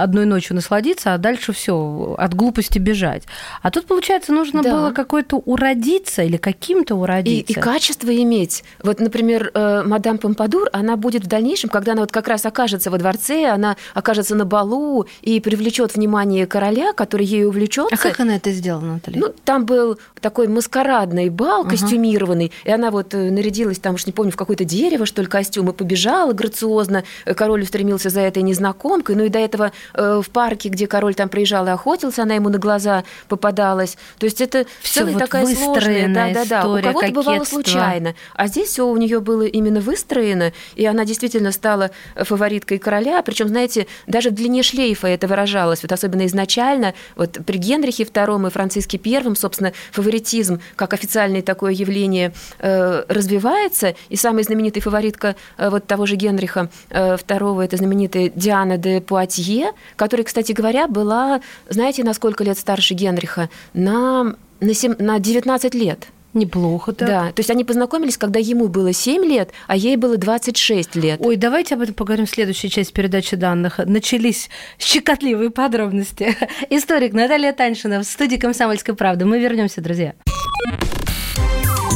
одной 0.00 0.24
ночью 0.24 0.54
насладиться, 0.54 1.14
а 1.14 1.18
дальше 1.18 1.52
все 1.52 2.14
от 2.16 2.34
глупости 2.34 2.78
бежать. 2.78 3.24
А 3.62 3.70
тут, 3.70 3.86
получается, 3.86 4.32
нужно 4.32 4.62
да. 4.62 4.70
было 4.72 4.90
какой-то 4.92 5.36
уродиться 5.36 6.22
или 6.22 6.36
каким-то 6.36 6.94
уродиться. 6.94 7.52
И, 7.52 7.56
и 7.56 7.60
качество 7.60 8.14
иметь. 8.14 8.62
Вот, 8.82 9.00
например, 9.00 9.50
э, 9.52 9.82
мадам 9.84 10.18
Помпадур, 10.18 10.68
она 10.72 10.96
будет 10.96 11.24
в 11.24 11.26
дальнейшем, 11.26 11.70
когда 11.70 11.92
она 11.92 12.02
вот 12.02 12.12
как 12.12 12.28
раз 12.28 12.46
окажется 12.46 12.90
во 12.90 12.98
дворце, 12.98 13.46
она 13.46 13.76
окажется 13.92 14.36
на 14.36 14.44
балу 14.44 15.06
и 15.22 15.40
привлечет 15.40 15.96
внимание 15.96 16.46
короля, 16.46 16.92
который 16.92 17.26
ею 17.26 17.48
увлечется. 17.48 17.94
А 17.94 17.98
как 17.98 18.20
она 18.20 18.36
это 18.36 18.52
сделала, 18.52 18.84
Наталья? 18.84 19.20
Ну, 19.20 19.34
там 19.44 19.66
был 19.66 19.98
такой 20.20 20.46
маскарадный 20.46 21.30
бал, 21.30 21.64
костюмированный, 21.64 22.52
ага. 22.62 22.70
и 22.70 22.74
она 22.74 22.90
вот 22.90 23.12
э, 23.14 23.30
нарядилась 23.30 23.78
там, 23.78 23.94
уж 23.96 24.06
не 24.06 24.12
помню, 24.12 24.30
в 24.30 24.36
какое-то 24.36 24.64
дерево, 24.64 25.04
что 25.04 25.20
ли, 25.20 25.28
костюм, 25.28 25.70
и 25.70 25.72
побежала, 25.72 26.32
грациозно 26.44 27.04
король 27.36 27.62
устремился 27.62 28.10
за 28.10 28.20
этой 28.20 28.42
незнакомкой. 28.42 29.16
Ну 29.16 29.24
и 29.24 29.28
до 29.28 29.38
этого 29.38 29.72
в 29.94 30.26
парке, 30.32 30.68
где 30.68 30.86
король 30.86 31.14
там 31.14 31.28
приезжал 31.28 31.66
и 31.66 31.70
охотился, 31.70 32.22
она 32.22 32.34
ему 32.34 32.48
на 32.48 32.58
глаза 32.58 33.04
попадалась. 33.28 33.96
То 34.18 34.26
есть 34.26 34.40
это 34.40 34.66
все 34.80 35.04
вот 35.04 35.18
такая 35.18 35.46
сложная, 35.46 36.08
да, 36.08 36.30
да, 36.32 36.44
да. 36.44 36.68
У 36.68 36.80
кого-то 36.80 37.12
бывало 37.12 37.44
случайно, 37.44 38.14
а 38.34 38.46
здесь 38.46 38.68
все 38.68 38.86
у 38.86 38.96
нее 38.96 39.20
было 39.20 39.42
именно 39.42 39.80
выстроено, 39.80 40.52
и 40.76 40.84
она 40.84 41.04
действительно 41.04 41.52
стала 41.52 41.90
фавориткой 42.16 42.78
короля. 42.78 43.22
Причем, 43.22 43.48
знаете, 43.48 43.86
даже 44.06 44.30
в 44.30 44.34
длине 44.34 44.62
шлейфа 44.62 45.08
это 45.08 45.26
выражалось. 45.26 45.82
Вот 45.82 45.92
особенно 45.92 46.26
изначально, 46.26 46.94
вот 47.16 47.38
при 47.46 47.56
Генрихе 47.56 48.04
II 48.04 48.48
и 48.48 48.50
Франциске 48.50 49.00
I, 49.04 49.34
собственно, 49.36 49.72
фаворитизм 49.92 50.60
как 50.76 50.92
официальное 50.92 51.42
такое 51.42 51.72
явление 51.72 52.32
э, 52.58 53.04
развивается, 53.08 53.94
и 54.08 54.16
самая 54.16 54.44
знаменитая 54.44 54.82
фаворитка 54.82 55.36
э, 55.56 55.70
вот 55.70 55.86
того 55.86 56.06
же 56.06 56.16
Генриха 56.16 56.33
II, 56.36 56.68
э, 56.90 57.64
это 57.64 57.76
знаменитая 57.76 58.30
Диана 58.34 58.78
де 58.78 59.00
Пуатье, 59.00 59.72
которая, 59.96 60.24
кстати 60.24 60.52
говоря, 60.52 60.88
была, 60.88 61.40
знаете, 61.68 62.04
на 62.04 62.14
сколько 62.14 62.44
лет 62.44 62.58
старше 62.58 62.94
Генриха? 62.94 63.48
На, 63.72 64.34
на, 64.60 64.74
7, 64.74 64.96
на 64.98 65.18
19 65.18 65.74
лет. 65.74 66.08
Неплохо, 66.34 66.92
так. 66.92 67.08
Да, 67.08 67.22
то 67.32 67.40
есть 67.40 67.50
они 67.50 67.62
познакомились, 67.62 68.18
когда 68.18 68.40
ему 68.40 68.66
было 68.66 68.92
7 68.92 69.24
лет, 69.24 69.50
а 69.68 69.76
ей 69.76 69.96
было 69.96 70.16
26 70.16 70.96
лет. 70.96 71.20
Ой, 71.22 71.36
давайте 71.36 71.76
об 71.76 71.82
этом 71.82 71.94
поговорим 71.94 72.26
в 72.26 72.30
следующей 72.30 72.68
части 72.68 72.92
передачи 72.92 73.36
данных. 73.36 73.78
Начались 73.78 74.50
щекотливые 74.78 75.50
подробности. 75.50 76.36
Историк 76.70 77.12
Наталья 77.12 77.52
Таньшина 77.52 78.00
в 78.00 78.04
студии 78.04 78.36
«Комсомольской 78.36 78.96
правды». 78.96 79.24
Мы 79.24 79.38
вернемся, 79.38 79.80
друзья. 79.80 80.14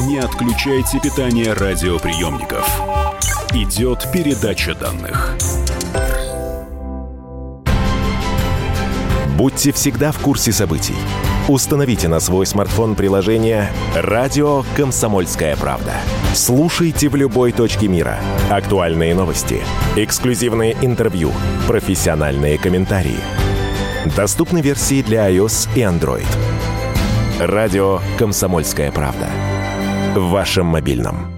Не 0.07 0.19
отключайте 0.19 1.01
питание 1.01 1.53
радиоприемников. 1.53 3.08
Идет 3.55 4.07
передача 4.13 4.75
данных. 4.75 5.35
Будьте 9.39 9.73
всегда 9.73 10.13
в 10.13 10.19
курсе 10.19 10.53
событий. 10.53 10.95
Установите 11.49 12.09
на 12.09 12.21
свой 12.21 12.45
смартфон 12.45 12.95
приложение 12.95 13.71
«Радио 13.97 14.65
Комсомольская 14.77 15.57
правда». 15.57 15.95
Слушайте 16.35 17.09
в 17.09 17.17
любой 17.17 17.53
точке 17.53 17.89
мира. 17.89 18.19
Актуальные 18.51 19.15
новости, 19.15 19.63
эксклюзивные 19.97 20.77
интервью, 20.83 21.33
профессиональные 21.67 22.59
комментарии. 22.59 23.21
Доступны 24.15 24.61
версии 24.61 25.01
для 25.01 25.31
iOS 25.31 25.71
и 25.75 25.81
Android. 25.81 26.27
«Радио 27.41 28.01
Комсомольская 28.19 28.93
правда». 28.93 29.31
В 30.15 30.29
вашем 30.29 30.67
мобильном. 30.67 31.38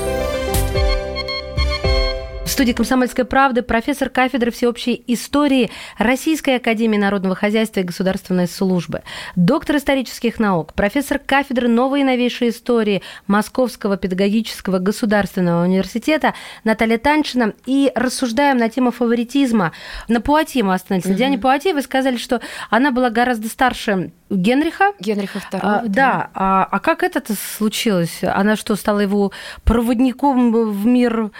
В 2.51 2.53
студии 2.53 2.73
«Комсомольской 2.73 3.23
правды» 3.23 3.61
профессор 3.61 4.09
кафедры 4.09 4.51
всеобщей 4.51 5.01
истории 5.07 5.71
Российской 5.97 6.57
академии 6.57 6.97
народного 6.97 7.33
хозяйства 7.33 7.79
и 7.79 7.83
государственной 7.83 8.45
службы, 8.45 9.03
доктор 9.37 9.77
исторических 9.77 10.37
наук, 10.37 10.73
профессор 10.73 11.17
кафедры 11.17 11.69
новой 11.69 12.01
и 12.01 12.03
новейшей 12.03 12.49
истории 12.49 13.03
Московского 13.25 13.95
педагогического 13.95 14.79
государственного 14.79 15.63
университета 15.63 16.33
Наталья 16.65 16.97
Танчина. 16.97 17.53
И 17.65 17.89
рассуждаем 17.95 18.57
на 18.57 18.67
тему 18.67 18.91
фаворитизма. 18.91 19.71
На 20.09 20.19
Пуатье 20.19 20.61
мы 20.61 20.73
остановились. 20.73 21.09
На 21.09 21.15
Диане 21.15 21.37
Пуатье 21.37 21.73
вы 21.73 21.81
сказали, 21.81 22.17
что 22.17 22.41
она 22.69 22.91
была 22.91 23.11
гораздо 23.11 23.47
старше 23.47 24.11
Генриха. 24.29 24.91
Генриха 24.99 25.39
II. 25.39 25.59
А, 25.61 25.83
да. 25.85 26.29
А, 26.33 26.67
а 26.69 26.79
как 26.79 27.03
это 27.03 27.33
случилось? 27.33 28.19
Она 28.23 28.57
что, 28.57 28.75
стала 28.75 28.99
его 28.99 29.31
проводником 29.63 30.51
в 30.51 30.85
мир 30.85 31.31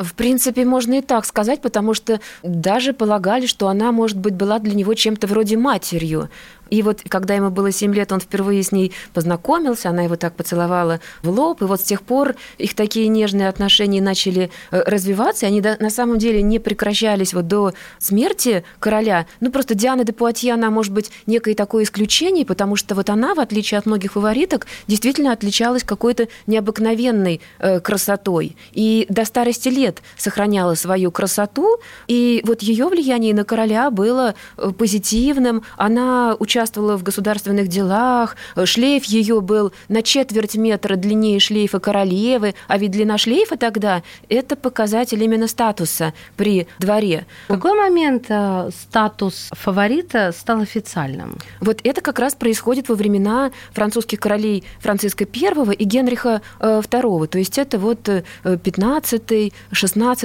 в 0.00 0.14
принципе, 0.14 0.64
можно 0.64 0.94
и 0.94 1.00
так 1.02 1.24
сказать, 1.24 1.60
потому 1.60 1.94
что 1.94 2.20
даже 2.42 2.92
полагали, 2.92 3.46
что 3.46 3.68
она, 3.68 3.92
может 3.92 4.16
быть, 4.16 4.34
была 4.34 4.58
для 4.58 4.74
него 4.74 4.94
чем-то 4.94 5.26
вроде 5.26 5.56
матерью. 5.56 6.30
И 6.70 6.82
вот 6.82 7.02
когда 7.08 7.34
ему 7.34 7.50
было 7.50 7.72
7 7.72 7.94
лет, 7.94 8.12
он 8.12 8.20
впервые 8.20 8.62
с 8.62 8.72
ней 8.72 8.92
познакомился, 9.12 9.90
она 9.90 10.02
его 10.02 10.16
так 10.16 10.34
поцеловала 10.34 11.00
в 11.22 11.28
лоб, 11.28 11.62
и 11.62 11.64
вот 11.64 11.80
с 11.80 11.84
тех 11.84 12.02
пор 12.02 12.36
их 12.58 12.74
такие 12.74 13.08
нежные 13.08 13.48
отношения 13.48 14.00
начали 14.00 14.50
э, 14.70 14.82
развиваться, 14.86 15.46
и 15.46 15.48
они 15.48 15.60
на 15.60 15.90
самом 15.90 16.18
деле 16.18 16.42
не 16.42 16.58
прекращались 16.58 17.34
вот 17.34 17.48
до 17.48 17.72
смерти 17.98 18.64
короля. 18.78 19.26
Ну, 19.40 19.50
просто 19.50 19.74
Диана 19.74 20.04
де 20.04 20.12
Пуатье, 20.12 20.54
она, 20.54 20.70
может 20.70 20.92
быть, 20.92 21.10
некое 21.26 21.54
такое 21.54 21.84
исключение, 21.84 22.46
потому 22.46 22.76
что 22.76 22.94
вот 22.94 23.10
она, 23.10 23.34
в 23.34 23.40
отличие 23.40 23.78
от 23.78 23.86
многих 23.86 24.12
фавориток, 24.12 24.66
действительно 24.86 25.32
отличалась 25.32 25.84
какой-то 25.84 26.28
необыкновенной 26.46 27.40
э, 27.58 27.80
красотой. 27.80 28.56
И 28.72 29.06
до 29.08 29.24
старости 29.24 29.68
лет 29.68 30.02
сохраняла 30.16 30.74
свою 30.74 31.10
красоту, 31.10 31.78
и 32.06 32.42
вот 32.44 32.62
ее 32.62 32.86
влияние 32.88 33.34
на 33.34 33.44
короля 33.44 33.90
было 33.90 34.34
э, 34.56 34.70
позитивным. 34.70 35.62
Она 35.76 36.36
участвовала 36.38 36.59
участвовала 36.60 36.98
в 36.98 37.02
государственных 37.02 37.68
делах, 37.68 38.36
шлейф 38.64 39.04
ее 39.04 39.40
был 39.40 39.72
на 39.88 40.02
четверть 40.02 40.56
метра 40.56 40.96
длиннее 40.96 41.40
шлейфа 41.40 41.80
королевы, 41.80 42.54
а 42.68 42.76
ведь 42.76 42.90
длина 42.90 43.16
шлейфа 43.16 43.56
тогда– 43.56 44.02
это 44.28 44.56
показатель 44.56 45.22
именно 45.22 45.48
статуса 45.48 46.12
при 46.36 46.66
дворе. 46.78 47.24
В 47.48 47.54
какой 47.54 47.74
момент 47.74 48.26
э, 48.28 48.68
статус 48.78 49.48
фаворита 49.52 50.32
стал 50.32 50.60
официальным? 50.60 51.38
Вот 51.60 51.80
это 51.82 52.02
как 52.02 52.18
раз 52.18 52.34
происходит 52.34 52.90
во 52.90 52.94
времена 52.94 53.52
французских 53.72 54.20
королей 54.20 54.64
Франциска 54.80 55.24
I 55.24 55.74
и 55.76 55.84
Генриха 55.84 56.42
II, 56.60 57.24
э, 57.24 57.26
то 57.26 57.38
есть 57.38 57.56
это 57.56 57.78
вот 57.78 58.06
15-16 58.44 59.50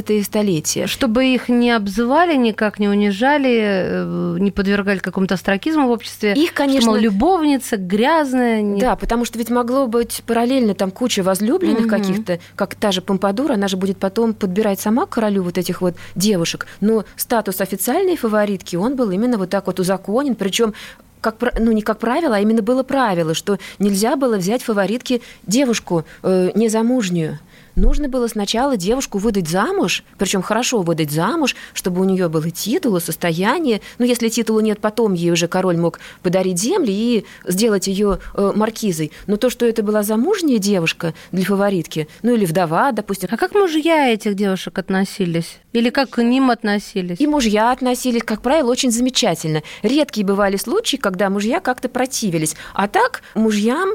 э, 0.10 0.24
столетие. 0.24 0.88
Чтобы 0.88 1.27
их 1.27 1.48
не 1.48 1.72
обзывали, 1.72 2.36
никак 2.36 2.77
не 2.80 2.89
унижали, 2.89 4.38
не 4.39 4.51
подвергали 4.51 4.98
какому-то 4.98 5.36
астракизму 5.36 5.88
в 5.88 5.92
обществе, 5.92 6.25
обществе. 6.32 6.44
Их, 6.44 6.53
конечно, 6.53 6.82
что, 6.82 6.91
мол, 6.91 7.00
любовница 7.00 7.77
грязная. 7.77 8.62
Не... 8.62 8.79
Да, 8.79 8.96
потому 8.96 9.25
что 9.25 9.38
ведь 9.38 9.50
могло 9.50 9.88
быть 9.88 10.24
параллельно 10.25 10.74
там 10.75 10.91
куча 10.91 11.24
возлюбленных 11.24 11.82
угу. 11.82 11.89
каких-то, 11.89 12.39
как 12.55 12.75
та 12.75 12.91
же 12.91 13.01
Помпадур, 13.01 13.51
она 13.51 13.67
же 13.67 13.77
будет 13.77 13.98
потом 13.98 14.34
подбирать 14.34 14.79
сама 14.79 15.05
королю 15.05 15.44
вот 15.44 15.58
этих 15.58 15.82
вот 15.82 15.96
девушек. 16.15 16.67
Но 16.82 17.05
статус 17.15 17.62
официальной 17.62 18.17
фаворитки, 18.17 18.75
он 18.75 18.96
был 18.96 19.12
именно 19.12 19.38
вот 19.38 19.50
так 19.50 19.67
вот 19.67 19.79
узаконен, 19.79 20.36
причем 20.36 20.74
как, 21.22 21.38
ну, 21.58 21.72
не 21.72 21.82
как 21.82 21.98
правило, 21.98 22.36
а 22.36 22.39
именно 22.39 22.62
было 22.62 22.84
правило, 22.84 23.34
что 23.34 23.58
нельзя 23.79 24.15
было 24.15 24.38
взять 24.38 24.62
фаворитки 24.62 25.24
девушку 25.48 26.05
э, 26.22 26.51
незамужнюю 26.53 27.39
нужно 27.75 28.08
было 28.10 28.27
сначала 28.27 28.77
девушку 28.77 29.17
выдать 29.17 29.48
замуж, 29.48 30.03
причем 30.17 30.41
хорошо 30.41 30.82
выдать 30.82 31.12
замуж, 31.12 31.55
чтобы 31.74 32.01
у 32.01 32.03
нее 32.03 32.29
было 32.29 32.50
титул, 32.50 33.00
состояние. 33.00 33.82
Ну, 33.98 34.05
если 34.05 34.29
титула 34.29 34.60
нет, 34.60 34.79
потом 34.79 35.13
ей 35.13 35.32
уже 35.32 35.48
король 35.48 35.77
мог 35.77 36.00
подарить 36.24 36.60
земли 36.60 36.91
и 36.91 37.25
сделать 37.46 37.88
ее 37.88 38.20
э, 38.34 38.51
маркизой. 38.55 39.12
Но 39.27 39.38
то, 39.38 39.50
что 39.50 39.65
это 39.65 39.84
была 39.84 40.03
замужняя 40.03 40.58
девушка 40.58 41.13
для 41.32 41.46
фаворитки, 41.46 42.08
ну 42.24 42.34
или 42.34 42.46
вдова, 42.46 42.91
допустим. 42.91 43.29
А 43.32 43.38
как 43.38 43.53
мужья 43.53 44.10
этих 44.10 44.36
девушек 44.36 44.77
относились? 44.77 45.58
Или 45.74 45.89
как 45.89 46.12
к 46.12 46.24
ним 46.24 46.51
относились? 46.51 47.20
И 47.20 47.27
мужья 47.27 47.72
относились, 47.72 48.24
как 48.24 48.41
правило, 48.41 48.72
очень 48.72 48.91
замечательно. 48.91 49.62
Редкие 49.84 50.25
бывали 50.25 50.58
случаи, 50.58 50.98
когда 50.98 51.29
мужья 51.29 51.60
как-то 51.60 51.89
противились. 51.89 52.55
А 52.74 52.88
так 52.88 53.22
мужьям 53.34 53.89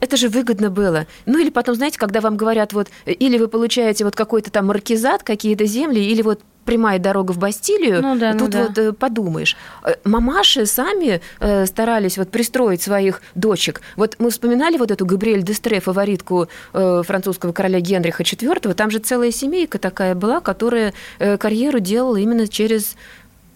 это 0.00 0.16
же 0.16 0.28
выгодно 0.28 0.70
было. 0.70 1.06
Ну 1.26 1.38
или 1.38 1.50
потом, 1.50 1.74
знаете, 1.74 1.98
когда 1.98 2.20
вам 2.20 2.36
говорят, 2.36 2.72
вот 2.72 2.88
или 3.26 3.38
вы 3.38 3.48
получаете 3.48 4.04
вот 4.04 4.16
какой-то 4.16 4.50
там 4.50 4.66
маркизат, 4.66 5.22
какие-то 5.22 5.66
земли, 5.66 6.00
или 6.00 6.22
вот 6.22 6.40
прямая 6.66 6.98
дорога 6.98 7.32
в 7.32 7.38
Бастилию, 7.38 8.02
ну, 8.02 8.16
да, 8.18 8.32
тут 8.32 8.52
ну, 8.52 8.62
вот 8.64 8.72
да. 8.74 8.82
Э, 8.82 8.92
подумаешь. 8.92 9.56
Э, 9.84 9.94
мамаши 10.04 10.66
сами 10.66 11.22
э, 11.38 11.64
старались 11.64 12.18
вот 12.18 12.30
пристроить 12.30 12.82
своих 12.82 13.22
дочек. 13.34 13.80
Вот 13.94 14.16
мы 14.18 14.30
вспоминали 14.30 14.76
вот 14.76 14.90
эту 14.90 15.06
Габриэль 15.06 15.42
Дестре, 15.42 15.80
фаворитку 15.80 16.48
французского 16.72 17.52
короля 17.52 17.80
Генриха 17.80 18.24
IV, 18.24 18.74
там 18.74 18.90
же 18.90 18.98
целая 18.98 19.30
семейка 19.30 19.78
такая 19.78 20.14
была, 20.14 20.40
которая 20.40 20.92
карьеру 21.18 21.78
делала 21.78 22.16
именно 22.16 22.48
через 22.48 22.96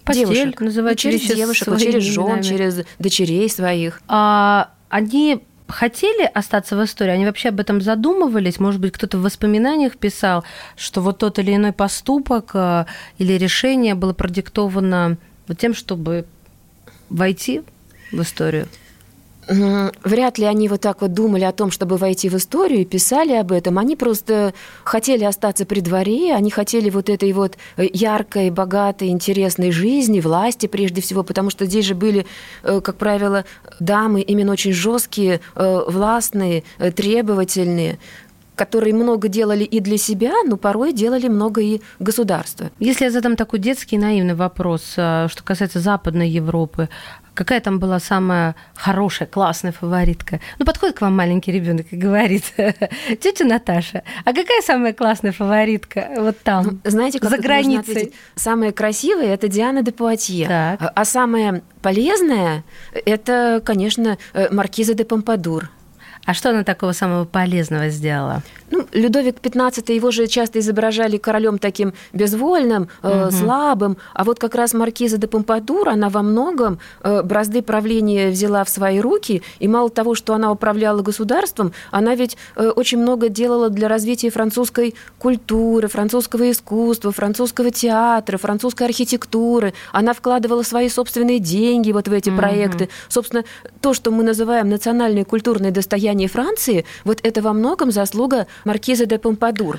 Постель, 0.04 0.26
девушек. 0.26 0.60
Называть 0.60 1.04
ну, 1.04 1.10
через 1.10 1.20
девушек, 1.22 1.78
через 1.78 2.02
жен, 2.04 2.42
через 2.42 2.84
дочерей 2.98 3.50
своих. 3.50 4.00
А 4.06 4.70
они 4.88 5.42
хотели 5.70 6.24
остаться 6.24 6.76
в 6.76 6.84
истории? 6.84 7.12
Они 7.12 7.24
вообще 7.24 7.48
об 7.48 7.60
этом 7.60 7.80
задумывались? 7.80 8.58
Может 8.60 8.80
быть, 8.80 8.92
кто-то 8.92 9.18
в 9.18 9.22
воспоминаниях 9.22 9.96
писал, 9.96 10.44
что 10.76 11.00
вот 11.00 11.18
тот 11.18 11.38
или 11.38 11.54
иной 11.54 11.72
поступок 11.72 12.50
э, 12.54 12.86
или 13.18 13.34
решение 13.34 13.94
было 13.94 14.12
продиктовано 14.12 15.16
тем, 15.58 15.74
чтобы 15.74 16.26
войти 17.08 17.62
в 18.12 18.20
историю? 18.22 18.68
Вряд 19.48 20.38
ли 20.38 20.44
они 20.44 20.68
вот 20.68 20.82
так 20.82 21.00
вот 21.00 21.12
думали 21.12 21.44
о 21.44 21.52
том, 21.52 21.70
чтобы 21.70 21.96
войти 21.96 22.28
в 22.28 22.36
историю 22.36 22.82
и 22.82 22.84
писали 22.84 23.32
об 23.32 23.52
этом. 23.52 23.78
Они 23.78 23.96
просто 23.96 24.54
хотели 24.84 25.24
остаться 25.24 25.64
при 25.66 25.80
дворе, 25.80 26.34
они 26.34 26.50
хотели 26.50 26.90
вот 26.90 27.08
этой 27.08 27.32
вот 27.32 27.56
э, 27.76 27.86
яркой, 27.92 28.50
богатой, 28.50 29.08
интересной 29.08 29.72
жизни, 29.72 30.20
власти 30.20 30.66
прежде 30.66 31.00
всего, 31.00 31.24
потому 31.24 31.50
что 31.50 31.64
здесь 31.64 31.86
же 31.86 31.94
были, 31.94 32.26
э, 32.62 32.80
как 32.80 32.96
правило, 32.96 33.44
дамы 33.80 34.20
именно 34.20 34.52
очень 34.52 34.72
жесткие, 34.72 35.40
э, 35.56 35.80
властные, 35.86 36.62
требовательные 36.94 37.98
которые 38.56 38.92
много 38.92 39.28
делали 39.28 39.64
и 39.64 39.80
для 39.80 39.96
себя, 39.96 40.32
но 40.44 40.58
порой 40.58 40.92
делали 40.92 41.28
много 41.28 41.62
и 41.62 41.80
государства. 41.98 42.70
Если 42.78 43.04
я 43.04 43.10
задам 43.10 43.34
такой 43.34 43.58
детский 43.58 43.96
наивный 43.96 44.34
вопрос, 44.34 44.82
что 44.92 45.30
касается 45.42 45.80
Западной 45.80 46.28
Европы, 46.28 46.90
Какая 47.40 47.60
там 47.62 47.78
была 47.78 48.00
самая 48.00 48.54
хорошая, 48.74 49.26
классная 49.26 49.72
фаворитка? 49.72 50.40
Ну, 50.58 50.66
подходит 50.66 50.98
к 50.98 51.00
вам 51.00 51.16
маленький 51.16 51.50
ребенок 51.50 51.86
и 51.90 51.96
говорит, 51.96 52.52
тетя 53.18 53.46
Наташа, 53.46 54.02
а 54.26 54.34
какая 54.34 54.60
самая 54.60 54.92
классная 54.92 55.32
фаворитка 55.32 56.10
вот 56.18 56.38
там, 56.40 56.80
ну, 56.84 56.90
знаете, 56.90 57.18
как 57.18 57.30
за 57.30 57.38
границей? 57.38 58.12
Самая 58.34 58.72
красивая– 58.72 59.28
это 59.32 59.48
Диана 59.48 59.82
де 59.82 59.90
Пуатье. 59.90 60.46
Так. 60.46 60.92
А 60.94 61.04
самая 61.06 61.62
полезная– 61.80 62.62
это, 63.06 63.62
конечно, 63.64 64.18
э, 64.34 64.48
Маркиза 64.52 64.92
де 64.92 65.06
Помпадур. 65.06 65.70
А 66.26 66.34
что 66.34 66.50
она 66.50 66.64
такого 66.64 66.92
самого 66.92 67.24
полезного 67.24 67.88
сделала? 67.88 68.42
Ну, 68.70 68.86
Людовик 68.92 69.38
XV, 69.42 69.92
его 69.92 70.10
же 70.10 70.26
часто 70.26 70.60
изображали 70.60 71.16
королем 71.16 71.58
таким 71.58 71.92
безвольным, 72.12 72.88
э, 73.02 73.30
слабым, 73.32 73.96
а 74.14 74.22
вот 74.24 74.38
как 74.38 74.54
раз 74.54 74.74
маркиза 74.74 75.16
де 75.16 75.26
Помпадур, 75.26 75.88
она 75.88 76.08
во 76.08 76.22
многом 76.22 76.78
э, 77.02 77.22
бразды 77.22 77.62
правления 77.62 78.30
взяла 78.30 78.62
в 78.64 78.68
свои 78.68 79.00
руки, 79.00 79.42
и 79.58 79.66
мало 79.66 79.90
того, 79.90 80.14
что 80.14 80.34
она 80.34 80.52
управляла 80.52 81.02
государством, 81.02 81.72
она 81.90 82.14
ведь 82.14 82.36
э, 82.54 82.68
очень 82.68 82.98
много 82.98 83.28
делала 83.28 83.70
для 83.70 83.88
развития 83.88 84.30
французской 84.30 84.94
культуры, 85.18 85.88
французского 85.88 86.50
искусства, 86.50 87.10
французского 87.12 87.70
театра, 87.70 88.38
французской 88.38 88.84
архитектуры. 88.84 89.72
Она 89.90 90.12
вкладывала 90.12 90.62
свои 90.62 90.88
собственные 90.88 91.40
деньги 91.40 91.90
вот 91.92 92.06
в 92.06 92.12
эти 92.12 92.30
проекты. 92.30 92.88
Собственно, 93.08 93.44
то, 93.80 93.94
что 93.94 94.10
мы 94.10 94.22
называем 94.22 94.68
национальное 94.68 95.24
культурное 95.24 95.70
достояние 95.72 96.09
Франции, 96.28 96.84
вот 97.04 97.20
это 97.22 97.42
во 97.42 97.52
многом 97.52 97.90
заслуга 97.90 98.46
маркиза 98.64 99.06
де 99.06 99.18
Помпадур. 99.18 99.78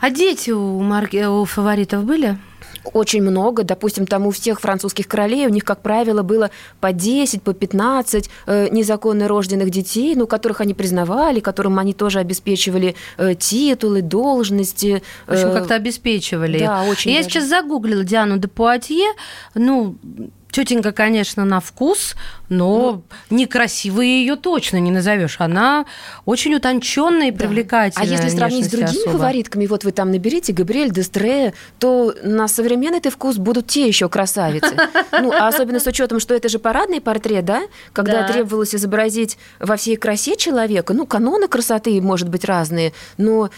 А 0.00 0.10
дети 0.10 0.50
у, 0.50 0.80
марки... 0.80 1.24
у 1.24 1.44
фаворитов 1.44 2.04
были? 2.04 2.38
очень 2.84 3.22
много. 3.22 3.64
Допустим, 3.64 4.06
там 4.06 4.26
у 4.26 4.30
всех 4.30 4.60
французских 4.60 5.08
королей, 5.08 5.46
у 5.46 5.50
них, 5.50 5.64
как 5.64 5.82
правило, 5.82 6.22
было 6.22 6.50
по 6.80 6.92
10, 6.92 7.42
по 7.42 7.52
15 7.52 8.30
э, 8.46 8.68
незаконно 8.70 9.28
рожденных 9.28 9.70
детей, 9.70 10.14
ну, 10.14 10.26
которых 10.26 10.60
они 10.60 10.74
признавали, 10.74 11.40
которым 11.40 11.78
они 11.78 11.92
тоже 11.94 12.18
обеспечивали 12.18 12.94
э, 13.18 13.34
титулы, 13.34 14.02
должности. 14.02 15.02
В 15.26 15.32
общем, 15.32 15.48
э, 15.48 15.52
как-то 15.52 15.74
обеспечивали. 15.74 16.58
Да, 16.58 16.82
очень 16.82 17.12
Я 17.12 17.18
даже. 17.18 17.30
сейчас 17.30 17.48
загуглила 17.48 18.04
Диану 18.04 18.38
де 18.38 18.48
Пуатье, 18.48 19.06
ну, 19.54 19.96
Тетенька, 20.52 20.92
конечно, 20.92 21.46
на 21.46 21.60
вкус, 21.60 22.14
но 22.50 23.02
ну, 23.30 23.36
некрасивой 23.36 24.06
ее 24.06 24.36
точно 24.36 24.76
не 24.76 24.90
назовешь. 24.90 25.36
Она 25.38 25.86
очень 26.26 26.54
утонченная 26.54 27.28
и 27.28 27.30
да. 27.30 27.38
привлекательная. 27.38 28.06
А 28.06 28.10
если 28.10 28.28
сравнить 28.28 28.66
с 28.66 28.68
другими 28.68 29.00
особо. 29.00 29.12
фаворитками, 29.12 29.66
вот 29.66 29.84
вы 29.84 29.92
там 29.92 30.10
наберите 30.10 30.52
Габриэль 30.52 30.90
Дестре, 30.90 31.54
то 31.78 32.14
на 32.22 32.48
современный 32.48 33.00
ты 33.00 33.08
вкус 33.08 33.38
будут 33.38 33.68
те 33.68 33.88
еще 33.88 34.08
красавицы. 34.08 34.76
Ну, 35.22 35.30
а 35.30 35.48
особенно 35.48 35.78
с 35.78 35.86
учетом, 35.86 36.20
что 36.20 36.34
это 36.34 36.48
же 36.48 36.58
парадный 36.58 37.00
портрет, 37.00 37.44
да? 37.44 37.62
Когда 37.92 38.22
да. 38.22 38.28
требовалось 38.28 38.74
изобразить 38.74 39.38
во 39.60 39.76
всей 39.76 39.96
красе 39.96 40.36
человека. 40.36 40.94
Ну, 40.94 41.06
каноны 41.06 41.48
красоты, 41.48 42.00
может 42.00 42.28
быть, 42.28 42.44
разные, 42.44 42.92
но 43.18 43.50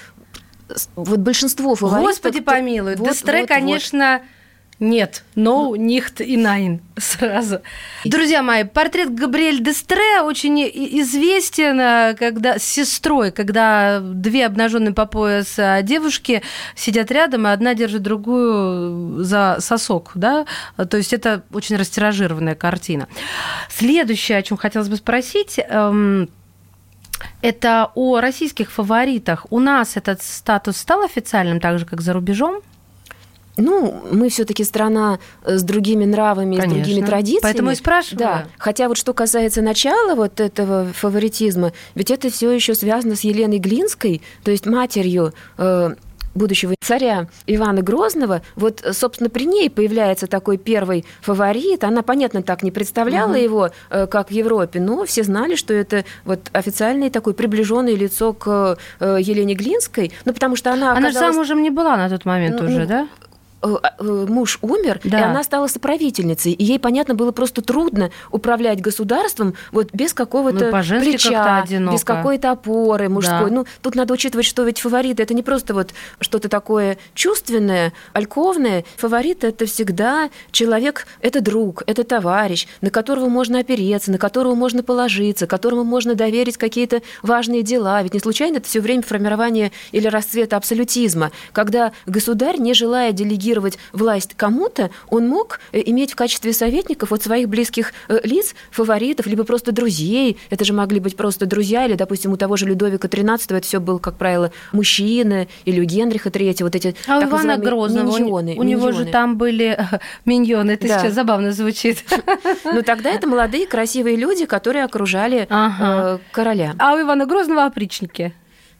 вот 0.94 1.18
большинство 1.20 1.74
фаворитов... 1.74 2.10
Господи 2.10 2.40
помилуй, 2.40 2.96
вот, 2.96 3.08
Дестре, 3.08 3.40
вот, 3.40 3.48
конечно... 3.48 4.20
Вот 4.20 4.28
нет, 4.80 5.22
no, 5.36 5.76
nicht 5.76 6.20
и 6.20 6.36
nein 6.36 6.80
сразу. 6.96 7.60
Друзья 8.04 8.42
мои, 8.42 8.64
портрет 8.64 9.14
Габриэль 9.14 9.62
Дестре 9.62 10.20
очень 10.22 10.60
известен 10.62 11.80
э, 11.80 12.14
когда, 12.18 12.58
с 12.58 12.64
сестрой, 12.64 13.30
когда 13.30 14.00
две 14.00 14.46
обнаженные 14.46 14.92
по 14.92 15.06
пояс 15.06 15.58
э, 15.58 15.80
девушки 15.84 16.42
сидят 16.74 17.12
рядом, 17.12 17.46
и 17.46 17.50
одна 17.50 17.74
держит 17.74 18.02
другую 18.02 19.22
за 19.22 19.58
сосок, 19.60 20.10
да? 20.16 20.44
То 20.76 20.96
есть 20.96 21.12
это 21.12 21.44
очень 21.52 21.76
растиражированная 21.76 22.56
картина. 22.56 23.06
Следующее, 23.70 24.38
о 24.38 24.42
чем 24.42 24.56
хотелось 24.56 24.88
бы 24.88 24.96
спросить, 24.96 25.58
эм, 25.58 26.28
это 27.42 27.92
о 27.94 28.20
российских 28.20 28.72
фаворитах. 28.72 29.46
У 29.50 29.60
нас 29.60 29.96
этот 29.96 30.20
статус 30.22 30.78
стал 30.78 31.02
официальным, 31.04 31.60
так 31.60 31.78
же, 31.78 31.86
как 31.86 32.00
за 32.00 32.12
рубежом? 32.12 32.60
Ну, 33.56 34.02
мы 34.10 34.28
все-таки 34.28 34.64
страна 34.64 35.18
э, 35.44 35.58
с 35.58 35.62
другими 35.62 36.04
нравами, 36.04 36.56
Конечно. 36.56 36.82
с 36.82 36.86
другими 36.86 37.06
традициями. 37.06 37.42
Поэтому 37.42 37.70
и 37.70 37.74
спрашиваю. 37.74 38.18
Да. 38.18 38.46
Хотя 38.58 38.88
вот 38.88 38.96
что 38.96 39.12
касается 39.12 39.62
начала 39.62 40.14
вот 40.14 40.40
этого 40.40 40.92
фаворитизма, 40.92 41.72
ведь 41.94 42.10
это 42.10 42.30
все 42.30 42.50
еще 42.50 42.74
связано 42.74 43.14
с 43.14 43.20
Еленой 43.20 43.58
Глинской, 43.58 44.22
то 44.42 44.50
есть 44.50 44.66
матерью 44.66 45.32
э, 45.56 45.94
будущего 46.34 46.74
царя 46.80 47.28
Ивана 47.46 47.82
Грозного, 47.82 48.42
вот, 48.56 48.84
собственно, 48.92 49.30
при 49.30 49.44
ней 49.44 49.70
появляется 49.70 50.26
такой 50.26 50.58
первый 50.58 51.04
фаворит. 51.20 51.84
Она, 51.84 52.02
понятно, 52.02 52.42
так 52.42 52.62
не 52.62 52.70
представляла 52.70 53.30
угу. 53.30 53.38
его, 53.38 53.70
э, 53.90 54.06
как 54.06 54.28
в 54.28 54.32
Европе, 54.32 54.80
но 54.80 55.04
все 55.04 55.22
знали, 55.22 55.54
что 55.54 55.72
это 55.72 56.04
вот 56.24 56.40
официальное 56.52 57.10
такое 57.10 57.34
приближенное 57.34 57.94
лицо 57.94 58.32
к 58.32 58.78
э, 59.00 59.18
Елене 59.20 59.54
Глинской, 59.54 60.12
ну, 60.24 60.32
потому 60.32 60.56
что 60.56 60.72
она 60.72 60.92
Она 60.92 61.08
оказалась... 61.08 61.34
замужем 61.34 61.62
не 61.62 61.70
была 61.70 61.96
на 61.96 62.08
тот 62.08 62.24
момент 62.24 62.60
ну, 62.60 62.66
уже, 62.66 62.86
да? 62.86 63.08
Э, 63.64 63.76
э, 63.98 64.26
муж 64.28 64.58
умер, 64.60 65.00
да. 65.04 65.20
и 65.20 65.22
она 65.22 65.42
стала 65.42 65.68
соправительницей. 65.68 66.52
И 66.52 66.62
ей, 66.62 66.78
понятно, 66.78 67.14
было 67.14 67.32
просто 67.32 67.62
трудно 67.62 68.10
управлять 68.30 68.82
государством 68.82 69.54
вот 69.72 69.88
без 69.94 70.12
какого-то 70.12 70.66
ну, 70.66 71.00
плеча, 71.00 71.64
без 71.70 72.04
какой-то 72.04 72.50
опоры 72.50 73.08
мужской. 73.08 73.48
Да. 73.48 73.54
Ну, 73.54 73.66
тут 73.80 73.94
надо 73.94 74.12
учитывать, 74.12 74.44
что 74.44 74.64
ведь 74.64 74.80
фаворит 74.80 75.18
это 75.18 75.32
не 75.32 75.42
просто 75.42 75.72
вот 75.72 75.94
что-то 76.20 76.50
такое 76.50 76.98
чувственное, 77.14 77.94
альковное. 78.12 78.84
Фаворит 78.98 79.44
это 79.44 79.64
всегда 79.64 80.28
человек, 80.50 81.06
это 81.22 81.40
друг, 81.40 81.84
это 81.86 82.04
товарищ, 82.04 82.66
на 82.82 82.90
которого 82.90 83.28
можно 83.30 83.60
опереться, 83.60 84.10
на 84.10 84.18
которого 84.18 84.54
можно 84.54 84.82
положиться, 84.82 85.46
которому 85.46 85.84
можно 85.84 86.14
доверить 86.14 86.58
какие-то 86.58 87.00
важные 87.22 87.62
дела. 87.62 88.02
Ведь 88.02 88.12
не 88.12 88.20
случайно 88.20 88.58
это 88.58 88.68
все 88.68 88.80
время 88.80 89.02
формирование 89.02 89.72
или 89.90 90.06
расцвета 90.06 90.58
абсолютизма, 90.58 91.32
когда 91.54 91.92
государь, 92.04 92.58
не 92.58 92.74
желая 92.74 93.12
делегировать 93.12 93.53
делегировать 93.54 93.78
власть 93.92 94.34
кому-то, 94.36 94.90
он 95.08 95.28
мог 95.28 95.60
э, 95.72 95.80
иметь 95.86 96.12
в 96.12 96.16
качестве 96.16 96.52
советников 96.52 97.10
вот 97.10 97.22
своих 97.22 97.48
близких 97.48 97.92
э, 98.08 98.20
лиц, 98.24 98.54
фаворитов, 98.70 99.26
либо 99.26 99.44
просто 99.44 99.72
друзей. 99.72 100.38
Это 100.50 100.64
же 100.64 100.72
могли 100.72 101.00
быть 101.00 101.16
просто 101.16 101.46
друзья, 101.46 101.86
или, 101.86 101.94
допустим, 101.94 102.32
у 102.32 102.36
того 102.36 102.56
же 102.56 102.66
Людовика 102.66 103.08
XIII 103.08 103.56
это 103.56 103.66
все 103.66 103.80
был, 103.80 103.98
как 103.98 104.16
правило, 104.16 104.50
мужчины, 104.72 105.48
или 105.64 105.80
у 105.80 105.84
Генриха 105.84 106.28
III, 106.28 106.62
вот 106.62 106.74
эти 106.74 106.94
а 107.06 107.20
так 107.20 107.30
Ивана 107.30 107.56
Грозного, 107.56 108.18
миньоны, 108.18 108.54
у, 108.56 108.60
у 108.60 108.62
него 108.62 108.92
же 108.92 109.06
там 109.06 109.36
были 109.36 109.76
э, 109.78 109.98
миньоны, 110.24 110.72
это 110.72 110.88
да. 110.88 110.98
сейчас 110.98 111.14
забавно 111.14 111.52
звучит. 111.52 112.04
Ну 112.64 112.82
тогда 112.82 113.10
это 113.10 113.26
молодые, 113.26 113.66
красивые 113.66 114.16
люди, 114.16 114.46
которые 114.46 114.84
окружали 114.84 115.46
ага. 115.48 116.20
короля. 116.32 116.74
А 116.78 116.94
у 116.94 117.00
Ивана 117.00 117.26
Грозного 117.26 117.66
опричники? 117.66 118.32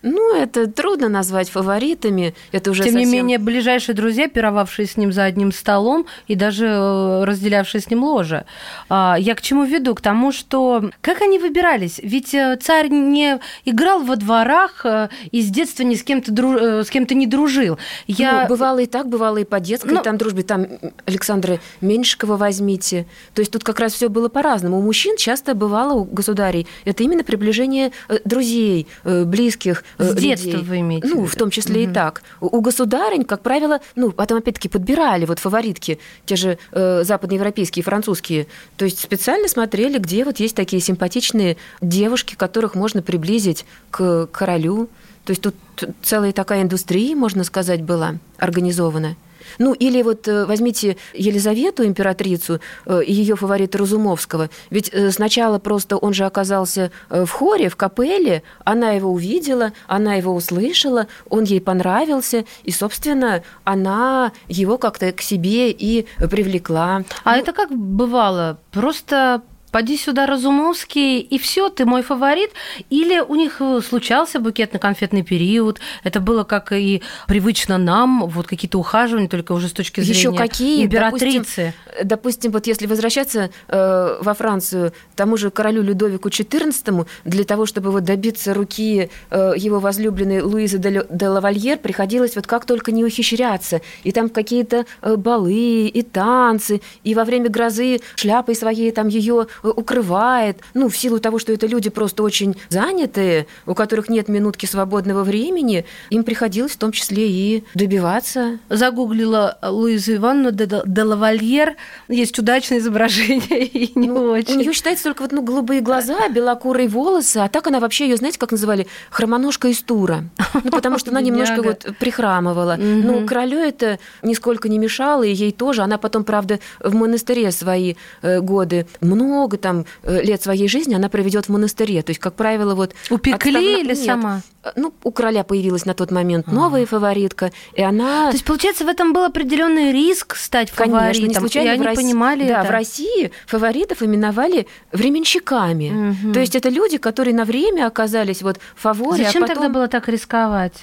Ну, 0.06 0.36
это 0.36 0.70
трудно 0.70 1.08
назвать 1.08 1.48
фаворитами. 1.48 2.34
Это 2.52 2.70
уже 2.70 2.84
Тем 2.84 2.92
совсем... 2.92 3.08
не 3.08 3.16
менее, 3.16 3.38
ближайшие 3.38 3.94
друзья, 3.94 4.28
пировавшие 4.28 4.86
с 4.86 4.98
ним 4.98 5.12
за 5.12 5.24
одним 5.24 5.50
столом 5.50 6.04
и 6.28 6.34
даже 6.34 6.66
э, 6.66 7.24
разделявшие 7.24 7.80
с 7.80 7.88
ним 7.88 8.04
ложе. 8.04 8.44
А, 8.90 9.16
я 9.18 9.34
к 9.34 9.40
чему 9.40 9.64
веду? 9.64 9.94
К 9.94 10.02
тому, 10.02 10.30
что 10.30 10.90
как 11.00 11.22
они 11.22 11.38
выбирались? 11.38 12.00
Ведь 12.02 12.34
э, 12.34 12.58
царь 12.60 12.88
не 12.88 13.40
играл 13.64 14.00
во 14.00 14.16
дворах 14.16 14.84
э, 14.84 15.08
и 15.30 15.40
с 15.40 15.48
детства 15.48 15.84
ни 15.84 15.94
с 15.94 16.02
кем-то 16.02 16.32
дру... 16.32 16.58
с 16.58 16.90
кем-то 16.90 17.14
не 17.14 17.26
дружил. 17.26 17.78
Я... 18.06 18.42
Ну, 18.42 18.48
бывало 18.48 18.80
и 18.80 18.86
так, 18.86 19.08
бывало 19.08 19.38
и 19.38 19.44
по 19.44 19.58
детской 19.58 19.88
Но... 19.88 19.94
Ну, 19.94 20.02
там 20.02 20.18
дружбе. 20.18 20.42
Там 20.42 20.66
Александра 21.06 21.60
Меньшикова 21.80 22.36
возьмите. 22.36 23.06
То 23.32 23.40
есть 23.40 23.50
тут 23.50 23.64
как 23.64 23.80
раз 23.80 23.94
все 23.94 24.10
было 24.10 24.28
по-разному. 24.28 24.80
У 24.80 24.82
мужчин 24.82 25.16
часто 25.16 25.54
бывало, 25.54 25.94
у 25.94 26.04
государей, 26.04 26.66
это 26.84 27.02
именно 27.02 27.24
приближение 27.24 27.92
друзей, 28.26 28.86
близких, 29.02 29.82
Э, 29.98 30.10
С 30.10 30.14
детства 30.14 30.58
вы 30.58 30.80
имеете? 30.80 31.08
Ну, 31.08 31.26
в 31.26 31.34
том 31.36 31.50
числе 31.50 31.82
угу. 31.82 31.90
и 31.90 31.94
так. 31.94 32.22
У 32.40 32.60
государынь, 32.60 33.24
как 33.24 33.42
правило, 33.42 33.80
ну, 33.94 34.12
потом 34.12 34.38
опять-таки 34.38 34.68
подбирали 34.68 35.24
вот 35.24 35.38
фаворитки, 35.38 35.98
те 36.26 36.36
же 36.36 36.58
э, 36.72 37.04
западноевропейские, 37.04 37.82
французские. 37.82 38.46
То 38.76 38.84
есть 38.84 39.00
специально 39.00 39.48
смотрели, 39.48 39.98
где 39.98 40.24
вот 40.24 40.40
есть 40.40 40.56
такие 40.56 40.80
симпатичные 40.80 41.56
девушки, 41.80 42.34
которых 42.34 42.74
можно 42.74 43.02
приблизить 43.02 43.64
к 43.90 44.26
королю. 44.26 44.88
То 45.24 45.30
есть 45.30 45.42
тут 45.42 45.54
целая 46.02 46.32
такая 46.32 46.62
индустрия, 46.62 47.16
можно 47.16 47.44
сказать, 47.44 47.82
была 47.82 48.16
организована. 48.38 49.16
Ну, 49.58 49.72
или 49.72 50.02
вот 50.02 50.28
э, 50.28 50.44
возьмите 50.46 50.96
Елизавету, 51.14 51.84
императрицу, 51.84 52.60
э, 52.86 53.02
ее 53.06 53.36
фаворита 53.36 53.78
Разумовского. 53.78 54.50
Ведь 54.70 54.90
э, 54.92 55.10
сначала 55.10 55.58
просто 55.58 55.96
он 55.96 56.14
же 56.14 56.24
оказался 56.24 56.90
в 57.08 57.28
хоре, 57.28 57.68
в 57.68 57.76
капелле, 57.76 58.42
она 58.64 58.92
его 58.92 59.10
увидела, 59.10 59.72
она 59.86 60.14
его 60.14 60.34
услышала, 60.34 61.06
он 61.28 61.44
ей 61.44 61.60
понравился, 61.60 62.44
и, 62.62 62.70
собственно, 62.70 63.42
она 63.64 64.32
его 64.48 64.78
как-то 64.78 65.12
к 65.12 65.20
себе 65.20 65.70
и 65.70 66.06
привлекла. 66.30 67.04
А 67.24 67.36
ну, 67.36 67.42
это 67.42 67.52
как 67.52 67.70
бывало? 67.70 68.58
Просто 68.70 69.42
поди 69.74 69.96
сюда, 69.98 70.26
Разумовский, 70.26 71.18
и 71.18 71.36
все, 71.36 71.68
ты 71.68 71.84
мой 71.84 72.02
фаворит? 72.02 72.50
Или 72.90 73.18
у 73.18 73.34
них 73.34 73.60
случался 73.88 74.38
букетно-конфетный 74.38 75.24
период? 75.24 75.80
Это 76.04 76.20
было 76.20 76.44
как 76.44 76.70
и 76.70 77.02
привычно 77.26 77.76
нам, 77.76 78.28
вот 78.28 78.46
какие-то 78.46 78.78
ухаживания, 78.78 79.28
только 79.28 79.50
уже 79.50 79.66
с 79.66 79.72
точки 79.72 80.00
зрения 80.00 80.18
Еще 80.18 80.32
какие? 80.32 80.84
императрицы. 80.84 81.74
Допустим, 82.04 82.44
допустим, 82.44 82.52
вот 82.52 82.66
если 82.68 82.86
возвращаться 82.86 83.50
э, 83.68 84.16
во 84.20 84.34
Францию, 84.34 84.92
тому 85.16 85.36
же 85.36 85.50
королю 85.50 85.82
Людовику 85.82 86.28
XIV, 86.28 87.06
для 87.24 87.44
того, 87.44 87.66
чтобы 87.66 87.90
вот 87.90 88.04
добиться 88.04 88.54
руки 88.54 89.10
э, 89.30 89.52
его 89.56 89.80
возлюбленной 89.80 90.40
Луизы 90.42 90.78
де, 90.78 91.04
де 91.10 91.28
Лавальер, 91.28 91.78
приходилось 91.78 92.36
вот 92.36 92.46
как 92.46 92.64
только 92.64 92.92
не 92.92 93.04
ухищряться. 93.04 93.80
И 94.04 94.12
там 94.12 94.28
какие-то 94.28 94.86
э, 95.02 95.16
балы, 95.16 95.88
и 95.88 96.02
танцы, 96.02 96.80
и 97.02 97.14
во 97.14 97.24
время 97.24 97.48
грозы 97.50 98.00
шляпой 98.14 98.54
своей 98.54 98.92
там 98.92 99.08
ее 99.08 99.46
укрывает, 99.70 100.58
ну, 100.74 100.88
в 100.88 100.96
силу 100.96 101.18
того, 101.18 101.38
что 101.38 101.52
это 101.52 101.66
люди 101.66 101.90
просто 101.90 102.22
очень 102.22 102.56
занятые, 102.68 103.46
у 103.66 103.74
которых 103.74 104.08
нет 104.08 104.28
минутки 104.28 104.66
свободного 104.66 105.24
времени, 105.24 105.84
им 106.10 106.24
приходилось 106.24 106.72
в 106.72 106.76
том 106.76 106.92
числе 106.92 107.28
и 107.28 107.64
добиваться. 107.74 108.58
Загуглила 108.68 109.58
Луизу 109.62 110.14
Ивановну 110.14 110.52
де, 110.52 110.82
де 110.84 111.02
Лавальер, 111.02 111.76
есть 112.08 112.38
удачное 112.38 112.78
изображение 112.78 113.66
и 113.66 113.98
не 113.98 114.08
ну, 114.08 114.30
очень. 114.30 114.54
У 114.54 114.60
нее 114.60 114.72
считается 114.72 115.04
только 115.04 115.22
вот, 115.22 115.32
ну, 115.32 115.42
голубые 115.42 115.80
глаза, 115.80 116.28
белокурые 116.28 116.88
волосы, 116.88 117.38
а 117.38 117.48
так 117.48 117.66
она 117.66 117.80
вообще 117.80 118.08
ее, 118.08 118.16
знаете, 118.16 118.38
как 118.38 118.52
называли? 118.52 118.86
Хромоножка 119.10 119.68
из 119.68 119.82
тура. 119.82 120.24
Ну, 120.62 120.70
потому 120.70 120.98
что 120.98 121.10
она 121.10 121.20
немножко 121.20 121.62
вот 121.62 121.86
прихрамывала. 121.98 122.76
Ну, 122.76 123.26
королю 123.26 123.58
это 123.58 123.98
нисколько 124.22 124.68
не 124.68 124.78
мешало, 124.78 125.22
и 125.22 125.32
ей 125.32 125.52
тоже. 125.52 125.82
Она 125.82 125.98
потом, 125.98 126.24
правда, 126.24 126.60
в 126.80 126.94
монастыре 126.94 127.50
свои 127.50 127.94
э, 128.22 128.40
годы 128.40 128.86
много 129.00 129.53
много 129.54 129.56
там 129.56 129.84
э, 130.02 130.22
лет 130.22 130.42
своей 130.42 130.68
жизни 130.68 130.94
она 130.94 131.08
проведет 131.08 131.46
в 131.46 131.48
монастыре. 131.50 132.02
То 132.02 132.10
есть, 132.10 132.20
как 132.20 132.34
правило, 132.34 132.74
вот... 132.74 132.94
Упекли 133.10 133.34
отставна... 133.34 133.80
или 133.80 133.94
Нет. 133.94 133.98
сама? 133.98 134.40
Э, 134.62 134.70
ну, 134.76 134.92
у 135.02 135.10
короля 135.10 135.44
появилась 135.44 135.86
на 135.86 135.94
тот 135.94 136.10
момент 136.10 136.46
новая 136.46 136.86
фаворитка, 136.86 137.52
и 137.74 137.82
она... 137.82 138.30
То 138.30 138.34
есть, 138.34 138.44
получается, 138.44 138.84
в 138.84 138.88
этом 138.88 139.12
был 139.12 139.24
определенный 139.24 139.92
риск 139.92 140.36
стать 140.36 140.70
фаворитом? 140.70 141.00
Конечно, 141.00 141.26
не 141.26 141.34
случайно 141.34 141.68
и 141.68 141.70
они 141.72 141.84
России... 141.84 142.02
понимали 142.02 142.48
да, 142.48 142.60
это? 142.60 142.68
в 142.68 142.70
России 142.70 143.30
фаворитов 143.46 144.02
именовали 144.02 144.66
временщиками. 144.92 146.10
Угу. 146.10 146.32
То 146.32 146.40
есть, 146.40 146.54
это 146.54 146.68
люди, 146.68 146.98
которые 146.98 147.34
на 147.34 147.44
время 147.44 147.86
оказались 147.86 148.42
вот 148.42 148.58
в 148.74 148.82
фаворе, 148.82 149.24
а 149.24 149.26
Зачем 149.26 149.44
а 149.44 149.46
потом... 149.46 149.62
тогда 149.62 149.74
было 149.74 149.88
так 149.88 150.08
рисковать? 150.08 150.74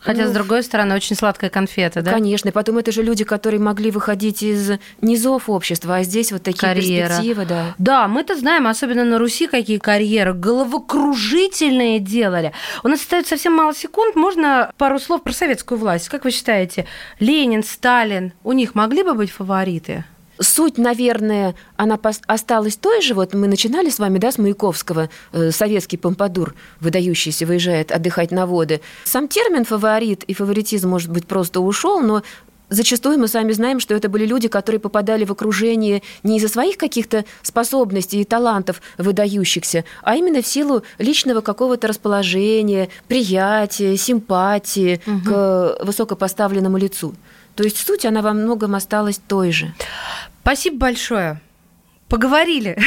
Хотя, 0.00 0.24
ну, 0.24 0.30
с 0.30 0.32
другой 0.32 0.62
стороны, 0.62 0.94
очень 0.94 1.14
сладкая 1.14 1.50
конфета, 1.50 2.00
да? 2.00 2.12
Конечно. 2.12 2.48
И 2.48 2.52
потом 2.52 2.78
это 2.78 2.90
же 2.90 3.02
люди, 3.02 3.24
которые 3.24 3.60
могли 3.60 3.90
выходить 3.90 4.42
из 4.42 4.72
низов 5.02 5.50
общества, 5.50 5.96
а 5.96 6.02
здесь 6.02 6.32
вот 6.32 6.42
такие 6.42 6.60
Карьера. 6.60 7.08
перспективы, 7.08 7.44
да. 7.44 7.74
Да, 7.78 8.08
мы-то 8.08 8.34
знаем, 8.36 8.66
особенно 8.66 9.04
на 9.04 9.18
Руси, 9.18 9.46
какие 9.46 9.78
карьеры 9.78 10.32
головокружительные 10.32 11.98
делали. 11.98 12.52
У 12.82 12.88
нас 12.88 13.00
остается 13.00 13.30
совсем 13.30 13.52
мало 13.52 13.74
секунд. 13.74 14.16
Можно 14.16 14.72
пару 14.78 14.98
слов 14.98 15.22
про 15.22 15.32
советскую 15.32 15.78
власть? 15.78 16.08
Как 16.08 16.24
вы 16.24 16.30
считаете, 16.30 16.86
Ленин, 17.18 17.62
Сталин, 17.62 18.32
у 18.42 18.52
них 18.52 18.74
могли 18.74 19.02
бы 19.02 19.14
быть 19.14 19.30
фавориты? 19.30 20.04
Суть, 20.40 20.78
наверное, 20.78 21.54
она 21.76 21.98
осталась 22.26 22.76
той 22.76 23.02
же. 23.02 23.14
Вот 23.14 23.34
мы 23.34 23.46
начинали 23.46 23.90
с 23.90 23.98
вами, 23.98 24.18
да, 24.18 24.32
с 24.32 24.38
Маяковского, 24.38 25.10
э, 25.32 25.50
советский 25.50 25.98
помпадур, 25.98 26.54
выдающийся, 26.80 27.44
выезжает 27.44 27.92
отдыхать 27.92 28.30
на 28.30 28.46
воды. 28.46 28.80
Сам 29.04 29.28
термин 29.28 29.64
«фаворит» 29.64 30.24
и 30.24 30.32
«фаворитизм», 30.32 30.88
может 30.88 31.10
быть, 31.10 31.26
просто 31.26 31.60
ушел, 31.60 32.00
но 32.00 32.22
Зачастую 32.70 33.18
мы 33.18 33.26
сами 33.26 33.50
знаем, 33.50 33.80
что 33.80 33.94
это 33.94 34.08
были 34.08 34.24
люди, 34.24 34.46
которые 34.46 34.80
попадали 34.80 35.24
в 35.24 35.32
окружение 35.32 36.02
не 36.22 36.36
из-за 36.36 36.48
своих 36.48 36.76
каких-то 36.76 37.24
способностей 37.42 38.20
и 38.20 38.24
талантов 38.24 38.80
выдающихся, 38.96 39.84
а 40.02 40.14
именно 40.14 40.40
в 40.40 40.46
силу 40.46 40.84
личного 40.98 41.40
какого-то 41.40 41.88
расположения, 41.88 42.88
приятия, 43.08 43.96
симпатии 43.96 45.00
угу. 45.04 45.20
к 45.26 45.78
высокопоставленному 45.82 46.78
лицу. 46.78 47.14
То 47.60 47.64
есть 47.64 47.76
суть, 47.76 48.06
она 48.06 48.22
во 48.22 48.32
многом 48.32 48.74
осталась 48.74 49.18
той 49.18 49.52
же. 49.52 49.74
Спасибо 50.40 50.78
большое. 50.78 51.42
Поговорили. 52.08 52.78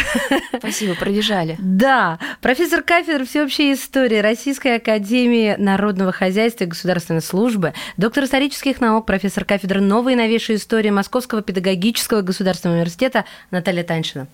Спасибо, 0.57 0.95
пробежали. 0.95 1.57
Да. 1.59 2.17
Профессор 2.41 2.81
кафедры 2.81 3.23
всеобщей 3.25 3.73
истории 3.73 4.17
Российской 4.17 4.77
Академии 4.77 5.53
Народного 5.59 6.11
Хозяйства 6.11 6.63
и 6.63 6.67
Государственной 6.67 7.21
Службы, 7.21 7.75
доктор 7.97 8.23
исторических 8.23 8.81
наук, 8.81 9.05
профессор 9.05 9.45
кафедры 9.45 9.79
новой 9.79 10.13
и 10.13 10.15
новейшей 10.15 10.55
истории 10.55 10.89
Московского 10.89 11.43
педагогического 11.43 12.21
государственного 12.21 12.77
университета 12.77 13.25
Наталья 13.51 13.83
Таньшина. 13.83 14.27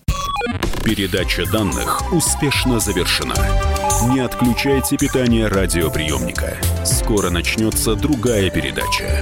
Передача 0.86 1.45
данных 1.52 2.13
успешно 2.13 2.80
завершена. 2.80 3.36
Не 4.13 4.21
отключайте 4.21 4.95
питание 4.95 5.47
радиоприемника. 5.47 6.58
Скоро 6.86 7.30
начнется 7.30 7.95
другая 7.95 8.49
передача. 8.49 9.21